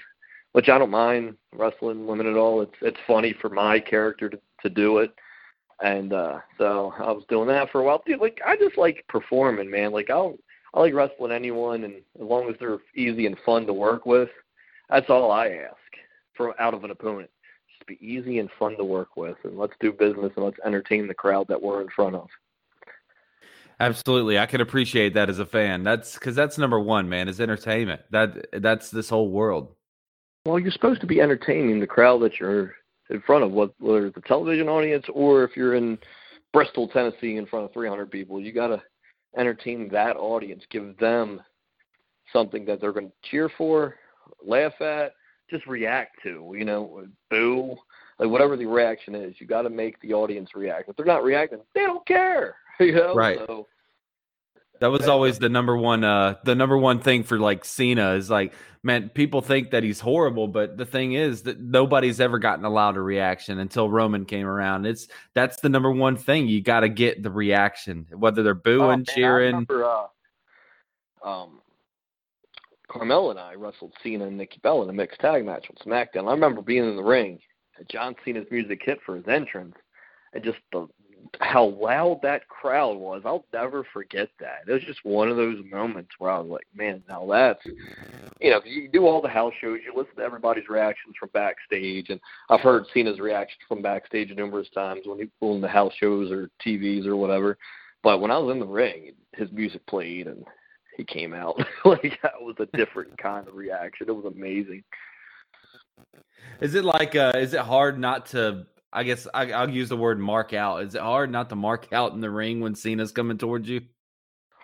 which 0.54 0.69
I 0.69 0.78
don't 0.78 0.89
mind 0.89 1.36
wrestling 1.54 2.06
women 2.08 2.28
at 2.28 2.38
all. 2.38 2.62
It's 2.62 2.76
it's 2.82 2.97
funny 3.06 3.36
for 3.41 3.50
my 3.50 3.80
character 3.80 4.30
to 4.30 4.39
to 4.62 4.69
do 4.69 5.00
it 5.00 5.13
and 5.82 6.13
uh 6.13 6.40
so 6.58 6.94
I 6.98 7.12
was 7.12 7.24
doing 7.30 7.48
that 7.48 7.72
for 7.72 7.82
a 7.82 7.84
while. 7.84 8.02
Dude, 8.06 8.20
like 8.20 8.40
I 8.46 8.56
just 8.56 8.78
like 8.78 9.06
performing, 9.08 9.70
man. 9.70 9.92
Like 9.92 10.10
I'll 10.10 10.38
I 10.74 10.80
like 10.80 10.94
wrestling 10.94 11.32
anyone 11.32 11.84
and 11.84 11.96
as 11.96 12.22
long 12.22 12.50
as 12.50 12.56
they're 12.60 12.80
easy 12.96 13.26
and 13.26 13.38
fun 13.46 13.66
to 13.68 13.74
work 13.74 14.06
with, 14.06 14.30
that's 14.90 15.10
all 15.10 15.32
I 15.32 15.50
ask 15.50 15.76
for 16.36 16.60
out 16.62 16.74
of 16.74 16.84
an 16.84 16.92
opponent. 16.92 17.30
Just 17.78 17.88
be 17.88 18.06
easy 18.06 18.40
and 18.40 18.50
fun 18.60 18.78
to 18.78 18.84
work 18.84 19.16
with 19.16 19.38
and 19.44 19.58
let's 19.58 19.74
do 19.80 19.92
business 19.92 20.32
and 20.36 20.46
let's 20.46 20.60
entertain 20.66 21.08
the 21.08 21.13
crowd 21.13 21.48
that 21.50 21.62
we're 21.62 21.82
in 21.82 21.90
front 21.90 22.16
of. 22.16 22.28
Absolutely. 23.80 24.40
I 24.40 24.48
can 24.48 24.60
appreciate 24.60 25.13
that 25.13 25.30
as 25.30 25.38
a 25.38 25.46
fan. 25.46 25.84
That's 25.84 26.18
cuz 26.18 26.36
that's 26.36 26.58
number 26.58 26.80
1, 26.80 27.08
man, 27.08 27.28
is 27.28 27.40
entertainment. 27.40 28.02
That 28.10 28.48
that's 28.62 28.90
this 28.90 29.10
whole 29.10 29.30
world. 29.30 29.76
Well, 30.46 30.60
you're 30.60 30.72
supposed 30.72 31.02
to 31.02 31.08
be 31.08 31.22
entertaining 31.22 31.80
the 31.80 31.88
crowd 31.88 32.22
that 32.22 32.40
you're 32.40 32.76
in 33.10 33.22
front 33.22 33.43
of 33.43 33.52
whether 33.52 34.08
it's 34.08 34.17
a 34.17 34.22
television 34.22 34.67
audience 34.67 35.06
or 35.13 35.43
if 35.43 35.56
you're 35.56 35.76
in 35.76 35.98
Bristol, 36.54 36.88
Tennessee, 36.88 37.38
in 37.38 37.46
front 37.46 37.65
of 37.65 37.74
300 37.74 38.10
people. 38.10 38.39
You 38.39 38.52
got 38.52 38.67
to 38.67 38.82
entertain 39.38 39.89
that 39.91 40.15
audience, 40.17 40.63
give 40.70 40.98
them 40.98 41.41
something 42.34 42.65
that 42.65 42.82
they're 42.82 42.93
going 42.93 43.08
to 43.08 43.30
cheer 43.30 43.50
for, 43.58 43.96
laugh 44.46 44.80
at, 44.82 45.13
just 45.50 45.65
react 45.67 46.17
to. 46.24 46.54
You 46.58 46.65
know, 46.65 47.06
boo, 47.30 47.76
like 48.20 48.30
whatever 48.30 48.58
the 48.58 48.65
reaction 48.65 49.15
is. 49.15 49.36
You 49.39 49.48
got 49.48 49.63
to 49.63 49.70
make 49.70 50.00
the 50.02 50.13
audience 50.13 50.50
react. 50.56 50.89
If 50.89 50.96
they're 50.96 51.06
not 51.06 51.24
reacting, 51.24 51.60
they 51.74 51.82
don't 51.82 52.06
care. 52.08 52.56
You 52.80 52.93
know, 52.93 53.15
right. 53.15 53.39
So, 53.48 53.65
that 54.80 54.92
was 54.92 55.08
always 55.08 55.40
the 55.40 55.50
number 55.50 55.76
one 55.76 56.04
uh 56.04 56.36
the 56.44 56.56
number 56.56 56.78
one 56.78 57.00
thing 57.00 57.24
for 57.24 57.40
like 57.40 57.66
Cena 57.66 58.13
is 58.13 58.30
like 58.30 58.54
man 58.84 59.10
people 59.10 59.42
think 59.42 59.72
that 59.72 59.84
he's 59.84 60.00
horrible 60.00 60.48
but 60.48 60.78
the 60.78 60.86
thing 60.86 61.13
is 61.13 61.44
that 61.44 61.60
nobody's 61.60 62.20
ever 62.20 62.40
gotten 62.40 62.63
a 62.66 62.70
louder 62.70 63.04
reaction 63.04 63.60
until 63.60 63.90
Roman 63.90 64.26
came 64.26 64.48
around. 64.48 64.86
It's 64.86 65.08
that's 65.34 65.60
the 65.62 65.70
number 65.70 65.92
one 65.92 66.16
thing 66.16 66.48
you 66.48 66.62
got 66.62 66.82
to 66.82 66.90
get 66.90 67.24
the 67.24 67.32
reaction 67.32 68.08
whether 68.12 68.44
they're 68.44 68.54
booing, 68.54 68.82
oh, 68.82 68.88
man, 68.88 69.06
cheering. 69.06 69.68
Remember, 69.68 69.86
uh, 69.86 70.08
um 71.24 71.62
Carmella 72.90 73.32
and 73.32 73.40
I 73.40 73.54
wrestled 73.56 73.94
Cena 74.02 74.28
and 74.28 74.38
Nikki 74.38 74.60
Bella 74.63 74.84
in 74.84 74.90
a 74.90 74.94
mixed 74.94 75.20
tag 75.20 75.46
match 75.46 75.68
on 75.70 75.76
SmackDown. 75.86 76.28
I 76.28 76.32
remember 76.32 76.62
being 76.62 76.88
in 76.88 76.96
the 76.96 77.04
ring. 77.04 77.40
John 77.90 78.16
Cena's 78.24 78.48
music 78.50 78.82
hit 78.84 79.00
for 79.06 79.16
his 79.16 79.28
entrance, 79.28 79.76
and 80.34 80.44
just 80.44 80.58
the 80.72 80.88
how 81.42 81.66
loud 81.66 82.20
that 82.24 82.48
crowd 82.48 82.98
was. 82.98 83.22
I'll 83.26 83.46
never 83.54 83.86
forget 83.94 84.30
that. 84.40 84.63
It 84.68 84.72
was 84.72 84.84
just 84.84 85.04
one 85.04 85.30
of 85.30 85.38
those 85.38 85.58
moments 85.72 86.12
where 86.20 86.32
I 86.32 86.40
was 86.40 86.50
like, 86.50 86.68
man, 86.76 87.04
now 87.08 87.26
that's, 87.30 87.66
you 88.40 88.52
know, 88.52 88.62
you 88.66 88.90
do 88.90 89.06
all 89.06 89.22
the 89.22 89.28
house 89.28 89.54
shows, 89.60 89.80
you 89.86 89.94
listen 89.96 90.16
to 90.18 90.24
everybody's 90.24 90.70
reactions 90.70 91.16
from 91.20 91.30
backstage, 91.34 92.10
and 92.10 92.20
I've 92.50 92.62
heard 92.62 92.86
Cena's 92.94 93.20
reactions 93.20 93.62
from 93.68 93.82
backstage 93.82 94.32
numerous 94.36 94.70
times 94.70 95.02
when 95.06 95.20
he 95.20 95.30
on 95.42 95.62
the 95.62 95.68
house 95.68 95.94
shows 96.00 96.32
or 96.32 96.50
TVs 96.66 97.06
or 97.06 97.16
whatever. 97.16 97.58
But 98.04 98.22
when 98.22 98.32
I 98.32 98.38
was 98.38 98.54
in 98.54 98.60
the 98.60 98.66
ring, 98.66 99.13
his 99.34 99.52
music 99.52 99.86
played 99.88 100.28
and 100.28 100.44
he 100.96 101.04
came 101.04 101.34
out 101.34 101.58
like 101.86 102.20
that 102.24 102.42
was 102.42 102.56
a 102.60 102.78
different 102.78 103.18
kind 103.18 103.48
of 103.48 103.56
reaction. 103.56 104.08
It 104.10 104.16
was 104.16 104.26
amazing. 104.26 104.84
Is 106.62 106.76
it 106.76 106.84
like 106.84 107.16
uh 107.16 107.34
is 107.36 107.54
it 107.54 107.62
hard 107.62 108.00
not 108.00 108.28
to 108.28 108.66
I 108.91 109.04
guess 109.04 109.28
I, 109.34 109.65
will 109.65 109.73
use 109.73 109.89
the 109.89 109.97
word 109.97 110.19
mark 110.19 110.54
out. 110.54 110.84
Is 110.84 110.95
it 110.95 111.02
hard 111.02 111.32
not 111.32 111.50
to 111.50 111.56
mark 111.56 111.88
out 111.91 112.13
in 112.13 112.21
the 112.21 112.30
ring 112.30 112.62
when 112.62 112.76
Cena's 112.76 113.12
coming 113.12 113.38
towards 113.38 113.67
you? 113.67 113.82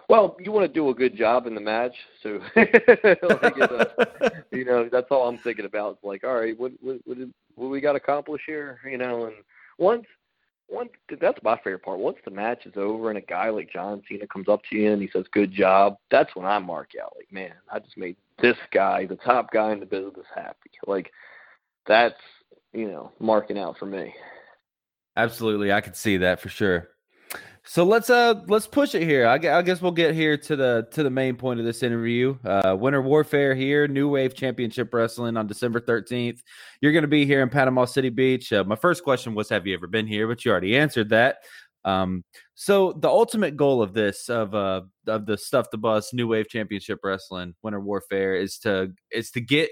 Well, 0.09 0.35
you 0.39 0.51
want 0.51 0.65
to 0.67 0.73
do 0.73 0.89
a 0.89 0.93
good 0.93 1.15
job 1.15 1.47
in 1.47 1.55
the 1.55 1.61
match, 1.61 1.95
so 2.21 2.41
like, 2.55 3.61
uh, 3.61 3.85
you 4.51 4.65
know 4.65 4.89
that's 4.91 5.07
all 5.09 5.27
I'm 5.27 5.37
thinking 5.37 5.65
about. 5.65 5.93
It's 5.93 6.03
like, 6.03 6.23
all 6.23 6.35
right, 6.35 6.59
what 6.59 6.73
what 6.81 6.97
what, 7.05 7.17
did, 7.17 7.31
what 7.55 7.69
we 7.69 7.79
got 7.79 7.93
to 7.93 7.97
accomplish 7.97 8.41
here? 8.45 8.79
You 8.89 8.97
know, 8.97 9.25
and 9.25 9.35
once 9.77 10.05
once 10.69 10.89
that's 11.21 11.41
my 11.41 11.55
favorite 11.57 11.83
part. 11.83 11.99
Once 11.99 12.17
the 12.25 12.31
match 12.31 12.65
is 12.65 12.73
over 12.75 13.09
and 13.09 13.17
a 13.17 13.21
guy 13.21 13.49
like 13.49 13.71
John 13.71 14.01
Cena 14.09 14.27
comes 14.27 14.49
up 14.49 14.61
to 14.69 14.75
you 14.75 14.91
and 14.91 15.01
he 15.01 15.09
says, 15.11 15.25
"Good 15.31 15.51
job," 15.51 15.95
that's 16.11 16.35
when 16.35 16.45
I 16.45 16.59
mark 16.59 16.91
out. 17.01 17.13
Like, 17.15 17.31
man, 17.31 17.53
I 17.71 17.79
just 17.79 17.97
made 17.97 18.17
this 18.41 18.57
guy, 18.71 19.05
the 19.05 19.15
top 19.15 19.51
guy 19.51 19.71
in 19.71 19.79
the 19.79 19.85
business, 19.85 20.25
happy. 20.35 20.71
Like, 20.85 21.11
that's 21.87 22.19
you 22.73 22.87
know 22.87 23.11
marking 23.19 23.57
out 23.57 23.77
for 23.77 23.85
me. 23.85 24.13
Absolutely, 25.15 25.71
I 25.71 25.81
could 25.81 25.95
see 25.95 26.17
that 26.17 26.39
for 26.39 26.49
sure. 26.49 26.89
So 27.65 27.85
let's 27.85 28.09
uh 28.09 28.41
let's 28.47 28.67
push 28.67 28.93
it 28.93 29.03
here. 29.03 29.25
I, 29.25 29.35
I, 29.35 29.61
guess 29.61 29.81
we'll 29.81 29.93
get 29.93 30.13
here 30.13 30.35
to 30.35 30.55
the 30.55 30.87
to 30.91 31.01
the 31.01 31.09
main 31.09 31.37
point 31.37 31.61
of 31.61 31.65
this 31.65 31.81
interview. 31.81 32.37
Uh, 32.43 32.75
Winter 32.77 33.01
Warfare 33.01 33.55
here, 33.55 33.87
New 33.87 34.09
Wave 34.09 34.35
Championship 34.35 34.93
Wrestling 34.93 35.37
on 35.37 35.47
December 35.47 35.79
thirteenth. 35.79 36.43
You're 36.81 36.91
going 36.91 37.03
to 37.03 37.07
be 37.07 37.25
here 37.25 37.41
in 37.41 37.49
Panama 37.49 37.85
City 37.85 38.09
Beach. 38.09 38.51
Uh, 38.51 38.65
my 38.65 38.75
first 38.75 39.03
question 39.03 39.33
was, 39.33 39.47
have 39.47 39.65
you 39.65 39.73
ever 39.75 39.87
been 39.87 40.07
here? 40.07 40.27
But 40.27 40.43
you 40.43 40.51
already 40.51 40.75
answered 40.75 41.09
that. 41.09 41.37
Um, 41.85 42.25
so 42.55 42.93
the 42.93 43.09
ultimate 43.09 43.55
goal 43.55 43.81
of 43.81 43.93
this 43.93 44.29
of 44.29 44.53
uh 44.53 44.81
of 45.07 45.25
the 45.25 45.37
stuff 45.37 45.71
the 45.71 45.77
bus 45.77 46.13
New 46.13 46.27
Wave 46.27 46.49
Championship 46.49 46.99
Wrestling 47.01 47.55
Winter 47.63 47.79
Warfare 47.79 48.35
is 48.35 48.57
to 48.59 48.91
is 49.09 49.31
to 49.31 49.41
get 49.41 49.69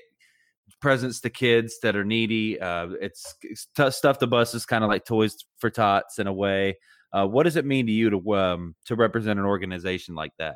presents 0.81 1.21
to 1.21 1.29
kids 1.29 1.75
that 1.83 1.95
are 1.95 2.03
needy. 2.03 2.59
Uh, 2.59 2.89
it's, 2.99 3.35
it's 3.41 3.67
t- 3.75 3.91
stuff 3.91 4.19
the 4.19 4.27
bus 4.27 4.53
is 4.53 4.65
kind 4.65 4.83
of 4.83 4.89
like 4.89 5.05
toys 5.05 5.37
for 5.59 5.69
tots 5.69 6.19
in 6.19 6.27
a 6.27 6.33
way. 6.33 6.77
Uh, 7.13 7.27
what 7.27 7.43
does 7.43 7.55
it 7.55 7.65
mean 7.65 7.85
to 7.85 7.91
you 7.91 8.09
to 8.09 8.35
um, 8.35 8.75
to 8.85 8.95
represent 8.95 9.37
an 9.39 9.45
organization 9.45 10.15
like 10.15 10.31
that? 10.39 10.55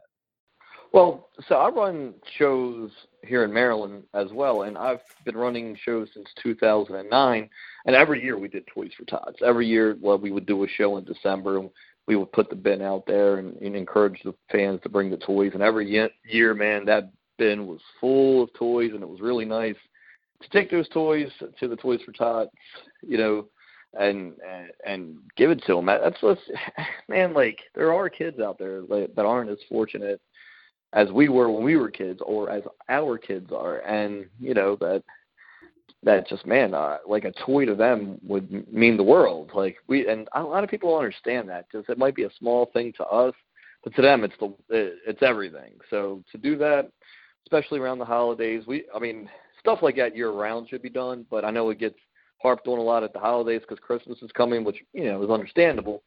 Well, 0.93 1.27
so 1.49 1.55
I 1.55 1.69
run 1.69 2.13
shows 2.37 2.89
here 3.27 3.43
in 3.43 3.51
Maryland 3.51 4.03
as 4.13 4.31
well, 4.31 4.61
and 4.61 4.77
I've 4.77 5.01
been 5.25 5.35
running 5.35 5.77
shows 5.83 6.07
since 6.13 6.29
2009. 6.41 7.49
And 7.85 7.95
every 7.95 8.23
year 8.23 8.39
we 8.39 8.47
did 8.47 8.65
Toys 8.67 8.91
for 8.97 9.03
Tots. 9.03 9.41
Every 9.45 9.67
year, 9.67 9.97
well, 9.99 10.17
we 10.17 10.31
would 10.31 10.45
do 10.45 10.63
a 10.63 10.67
show 10.69 10.95
in 10.95 11.03
December, 11.03 11.59
and 11.59 11.69
we 12.07 12.15
would 12.15 12.31
put 12.31 12.49
the 12.49 12.55
bin 12.55 12.81
out 12.81 13.05
there 13.05 13.39
and, 13.39 13.57
and 13.57 13.75
encourage 13.75 14.21
the 14.23 14.33
fans 14.49 14.79
to 14.83 14.89
bring 14.89 15.09
the 15.09 15.17
toys. 15.17 15.51
And 15.53 15.61
every 15.61 15.89
year, 16.23 16.53
man, 16.53 16.85
that 16.85 17.11
bin 17.37 17.67
was 17.67 17.81
full 17.99 18.43
of 18.43 18.53
toys, 18.53 18.91
and 18.93 19.03
it 19.03 19.09
was 19.09 19.19
really 19.19 19.45
nice 19.45 19.75
to 20.41 20.49
take 20.49 20.69
those 20.69 20.89
toys 20.89 21.29
to 21.59 21.67
the 21.67 21.75
Toys 21.75 22.01
for 22.05 22.11
Tots. 22.11 22.51
You 23.01 23.17
know, 23.17 23.45
and 23.99 24.33
and, 24.47 24.71
and 24.85 25.15
give 25.35 25.51
it 25.51 25.63
to 25.65 25.75
them. 25.75 25.85
That's 25.85 26.21
what's 26.21 26.41
man. 27.07 27.33
Like 27.33 27.59
there 27.73 27.93
are 27.93 28.09
kids 28.09 28.39
out 28.39 28.57
there 28.57 28.81
that 28.81 29.25
aren't 29.25 29.49
as 29.49 29.59
fortunate 29.69 30.21
as 30.93 31.11
we 31.11 31.29
were 31.29 31.51
when 31.51 31.63
we 31.63 31.75
were 31.75 31.89
kids, 31.89 32.21
or 32.25 32.49
as 32.49 32.63
our 32.89 33.17
kids 33.17 33.51
are, 33.51 33.79
and 33.79 34.25
you 34.39 34.53
know 34.53 34.75
that 34.77 35.03
that 36.03 36.27
just 36.27 36.45
man, 36.45 36.73
uh, 36.73 36.97
like 37.07 37.25
a 37.25 37.31
toy 37.45 37.65
to 37.65 37.75
them 37.75 38.19
would 38.23 38.71
mean 38.71 38.95
the 38.97 39.03
world. 39.03 39.51
Like 39.53 39.77
we 39.87 40.07
and 40.07 40.27
a 40.33 40.41
lot 40.41 40.63
of 40.63 40.69
people 40.69 40.95
understand 40.97 41.49
that. 41.49 41.71
Just 41.71 41.89
it 41.89 41.97
might 41.97 42.15
be 42.15 42.23
a 42.23 42.33
small 42.39 42.67
thing 42.73 42.93
to 42.97 43.05
us, 43.05 43.33
but 43.83 43.95
to 43.95 44.01
them 44.01 44.23
it's 44.23 44.35
the 44.39 44.97
it's 45.05 45.23
everything. 45.23 45.73
So 45.89 46.23
to 46.31 46.37
do 46.37 46.57
that, 46.57 46.89
especially 47.45 47.79
around 47.79 47.99
the 47.99 48.05
holidays, 48.05 48.63
we 48.67 48.85
I 48.95 48.99
mean 48.99 49.29
stuff 49.65 49.79
like 49.81 49.95
that 49.95 50.15
year 50.15 50.29
round 50.29 50.69
should 50.69 50.83
be 50.83 50.89
done, 50.89 51.25
but 51.31 51.43
I 51.43 51.49
know 51.49 51.71
it 51.71 51.79
gets 51.79 51.97
harped 52.39 52.67
on 52.67 52.77
a 52.77 52.81
lot 52.81 53.03
at 53.03 53.13
the 53.13 53.19
holidays 53.19 53.61
because 53.61 53.79
Christmas 53.81 54.21
is 54.21 54.31
coming, 54.33 54.63
which 54.63 54.77
you 54.93 55.05
know 55.05 55.23
is 55.23 55.29
understandable. 55.31 56.03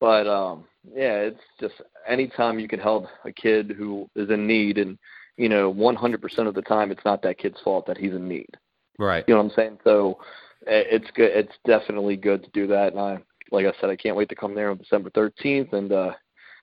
But 0.00 0.26
um, 0.26 0.64
yeah, 0.94 1.16
it's 1.16 1.40
just 1.58 1.74
anytime 2.06 2.58
you 2.58 2.68
can 2.68 2.78
help 2.78 3.06
a 3.24 3.32
kid 3.32 3.74
who 3.76 4.08
is 4.14 4.28
in 4.28 4.46
need, 4.46 4.76
and 4.76 4.98
you 5.38 5.48
know, 5.48 5.72
100% 5.72 6.46
of 6.46 6.54
the 6.54 6.62
time, 6.62 6.90
it's 6.90 7.04
not 7.06 7.22
that 7.22 7.38
kid's 7.38 7.60
fault 7.64 7.86
that 7.86 7.96
he's 7.96 8.12
in 8.12 8.28
need. 8.28 8.50
Right. 8.98 9.24
You 9.26 9.34
know 9.34 9.38
what 9.42 9.52
I'm 9.52 9.56
saying? 9.56 9.78
So 9.84 10.18
it's 10.66 11.10
good. 11.14 11.30
It's 11.34 11.54
definitely 11.66 12.16
good 12.16 12.44
to 12.44 12.50
do 12.50 12.66
that, 12.66 12.92
and 12.92 13.00
I, 13.00 13.18
like 13.50 13.64
I 13.64 13.72
said, 13.80 13.88
I 13.88 13.96
can't 13.96 14.16
wait 14.16 14.28
to 14.28 14.34
come 14.34 14.54
there 14.54 14.70
on 14.70 14.76
December 14.76 15.08
13th 15.10 15.72
and 15.72 15.90
uh, 15.90 16.12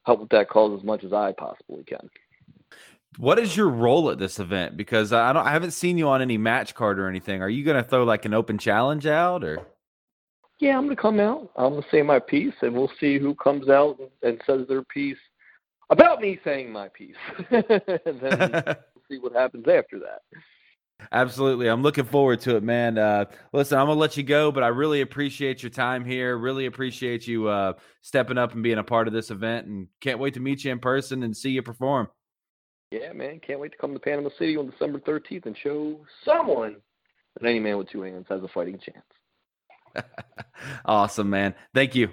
help 0.06 0.20
with 0.20 0.30
that 0.30 0.50
cause 0.50 0.78
as 0.80 0.86
much 0.86 1.04
as 1.04 1.14
I 1.14 1.34
possibly 1.36 1.84
can. 1.84 2.08
What 3.18 3.40
is 3.40 3.58
your 3.58 3.70
role 3.70 4.12
at 4.12 4.20
this 4.20 4.40
event? 4.40 4.78
Because 4.78 5.12
I 5.12 5.34
don't, 5.34 5.46
I 5.46 5.52
haven't 5.52 5.72
seen 5.72 5.98
you 5.98 6.08
on 6.10 6.22
any 6.22 6.38
match 6.38 6.76
card 6.76 7.00
or 7.00 7.08
anything. 7.08 7.42
Are 7.42 7.50
you 7.50 7.64
going 7.64 7.82
to 7.82 7.90
throw 7.90 8.04
like 8.04 8.26
an 8.26 8.34
open 8.34 8.58
challenge 8.58 9.08
out 9.08 9.44
or? 9.44 9.60
Yeah, 10.60 10.78
I'm 10.78 10.86
going 10.86 10.96
to 10.96 11.02
come 11.02 11.20
out. 11.20 11.52
I'm 11.56 11.74
going 11.74 11.84
to 11.84 11.90
say 11.90 12.02
my 12.02 12.20
piece, 12.20 12.54
and 12.62 12.74
we'll 12.74 12.92
see 13.00 13.20
who 13.20 13.36
comes 13.36 13.70
out 13.70 14.00
and 14.24 14.42
says 14.46 14.68
their 14.68 14.84
piece 14.84 15.18
about 15.90 16.20
me 16.20 16.40
saying 16.44 16.72
my 16.72 16.90
piece, 16.90 17.16
and 17.50 17.64
then 18.20 18.40
we'll 18.40 18.76
see 19.10 19.20
what 19.20 19.34
happens 19.34 19.66
after 19.68 20.00
that. 20.00 20.22
Absolutely. 21.12 21.68
I'm 21.68 21.84
looking 21.84 22.06
forward 22.06 22.42
to 22.42 22.56
it, 22.56 22.64
man. 22.64 22.98
Uh, 22.98 23.26
listen, 23.54 23.78
I'm 23.78 23.86
going 23.86 23.96
to 23.96 24.00
let 24.00 24.18
you 24.18 24.24
go, 24.24 24.52
but 24.52 24.64
I 24.64 24.68
really 24.68 25.02
appreciate 25.02 25.62
your 25.62 25.70
time 25.70 26.04
here. 26.04 26.36
Really 26.38 26.66
appreciate 26.66 27.28
you 27.28 27.48
uh, 27.48 27.74
stepping 28.02 28.38
up 28.38 28.54
and 28.54 28.64
being 28.64 28.80
a 28.80 28.84
part 28.84 29.08
of 29.08 29.14
this 29.14 29.30
event 29.30 29.68
and 29.68 29.88
can't 30.02 30.20
wait 30.20 30.34
to 30.34 30.40
meet 30.40 30.64
you 30.64 30.72
in 30.72 30.80
person 30.80 31.24
and 31.24 31.38
see 31.38 31.52
you 31.52 31.62
perform. 31.62 32.08
Yeah, 32.92 33.12
man. 33.14 33.40
Can't 33.46 33.60
wait 33.60 33.74
to 33.74 33.78
come 33.78 33.94
to 33.94 34.00
Panama 34.00 34.30
City 34.40 34.56
on 34.56 34.70
December 34.70 35.00
13th 35.00 35.46
and 35.46 35.58
show 35.58 36.00
someone 36.24 36.78
that 37.40 37.48
any 37.48 37.60
man 37.60 37.78
with 37.78 37.90
two 37.90 38.02
hands 38.02 38.26
has 38.30 38.42
a 38.44 38.48
fighting 38.48 38.80
chance. 38.80 40.06
awesome, 40.86 41.30
man. 41.30 41.54
Thank 41.74 41.96
you. 41.96 42.10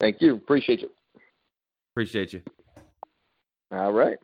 Thank 0.00 0.20
you. 0.20 0.34
Appreciate 0.34 0.80
you. 0.80 0.90
Appreciate 1.92 2.32
you. 2.32 2.42
All 3.70 3.92
right. 3.92 4.18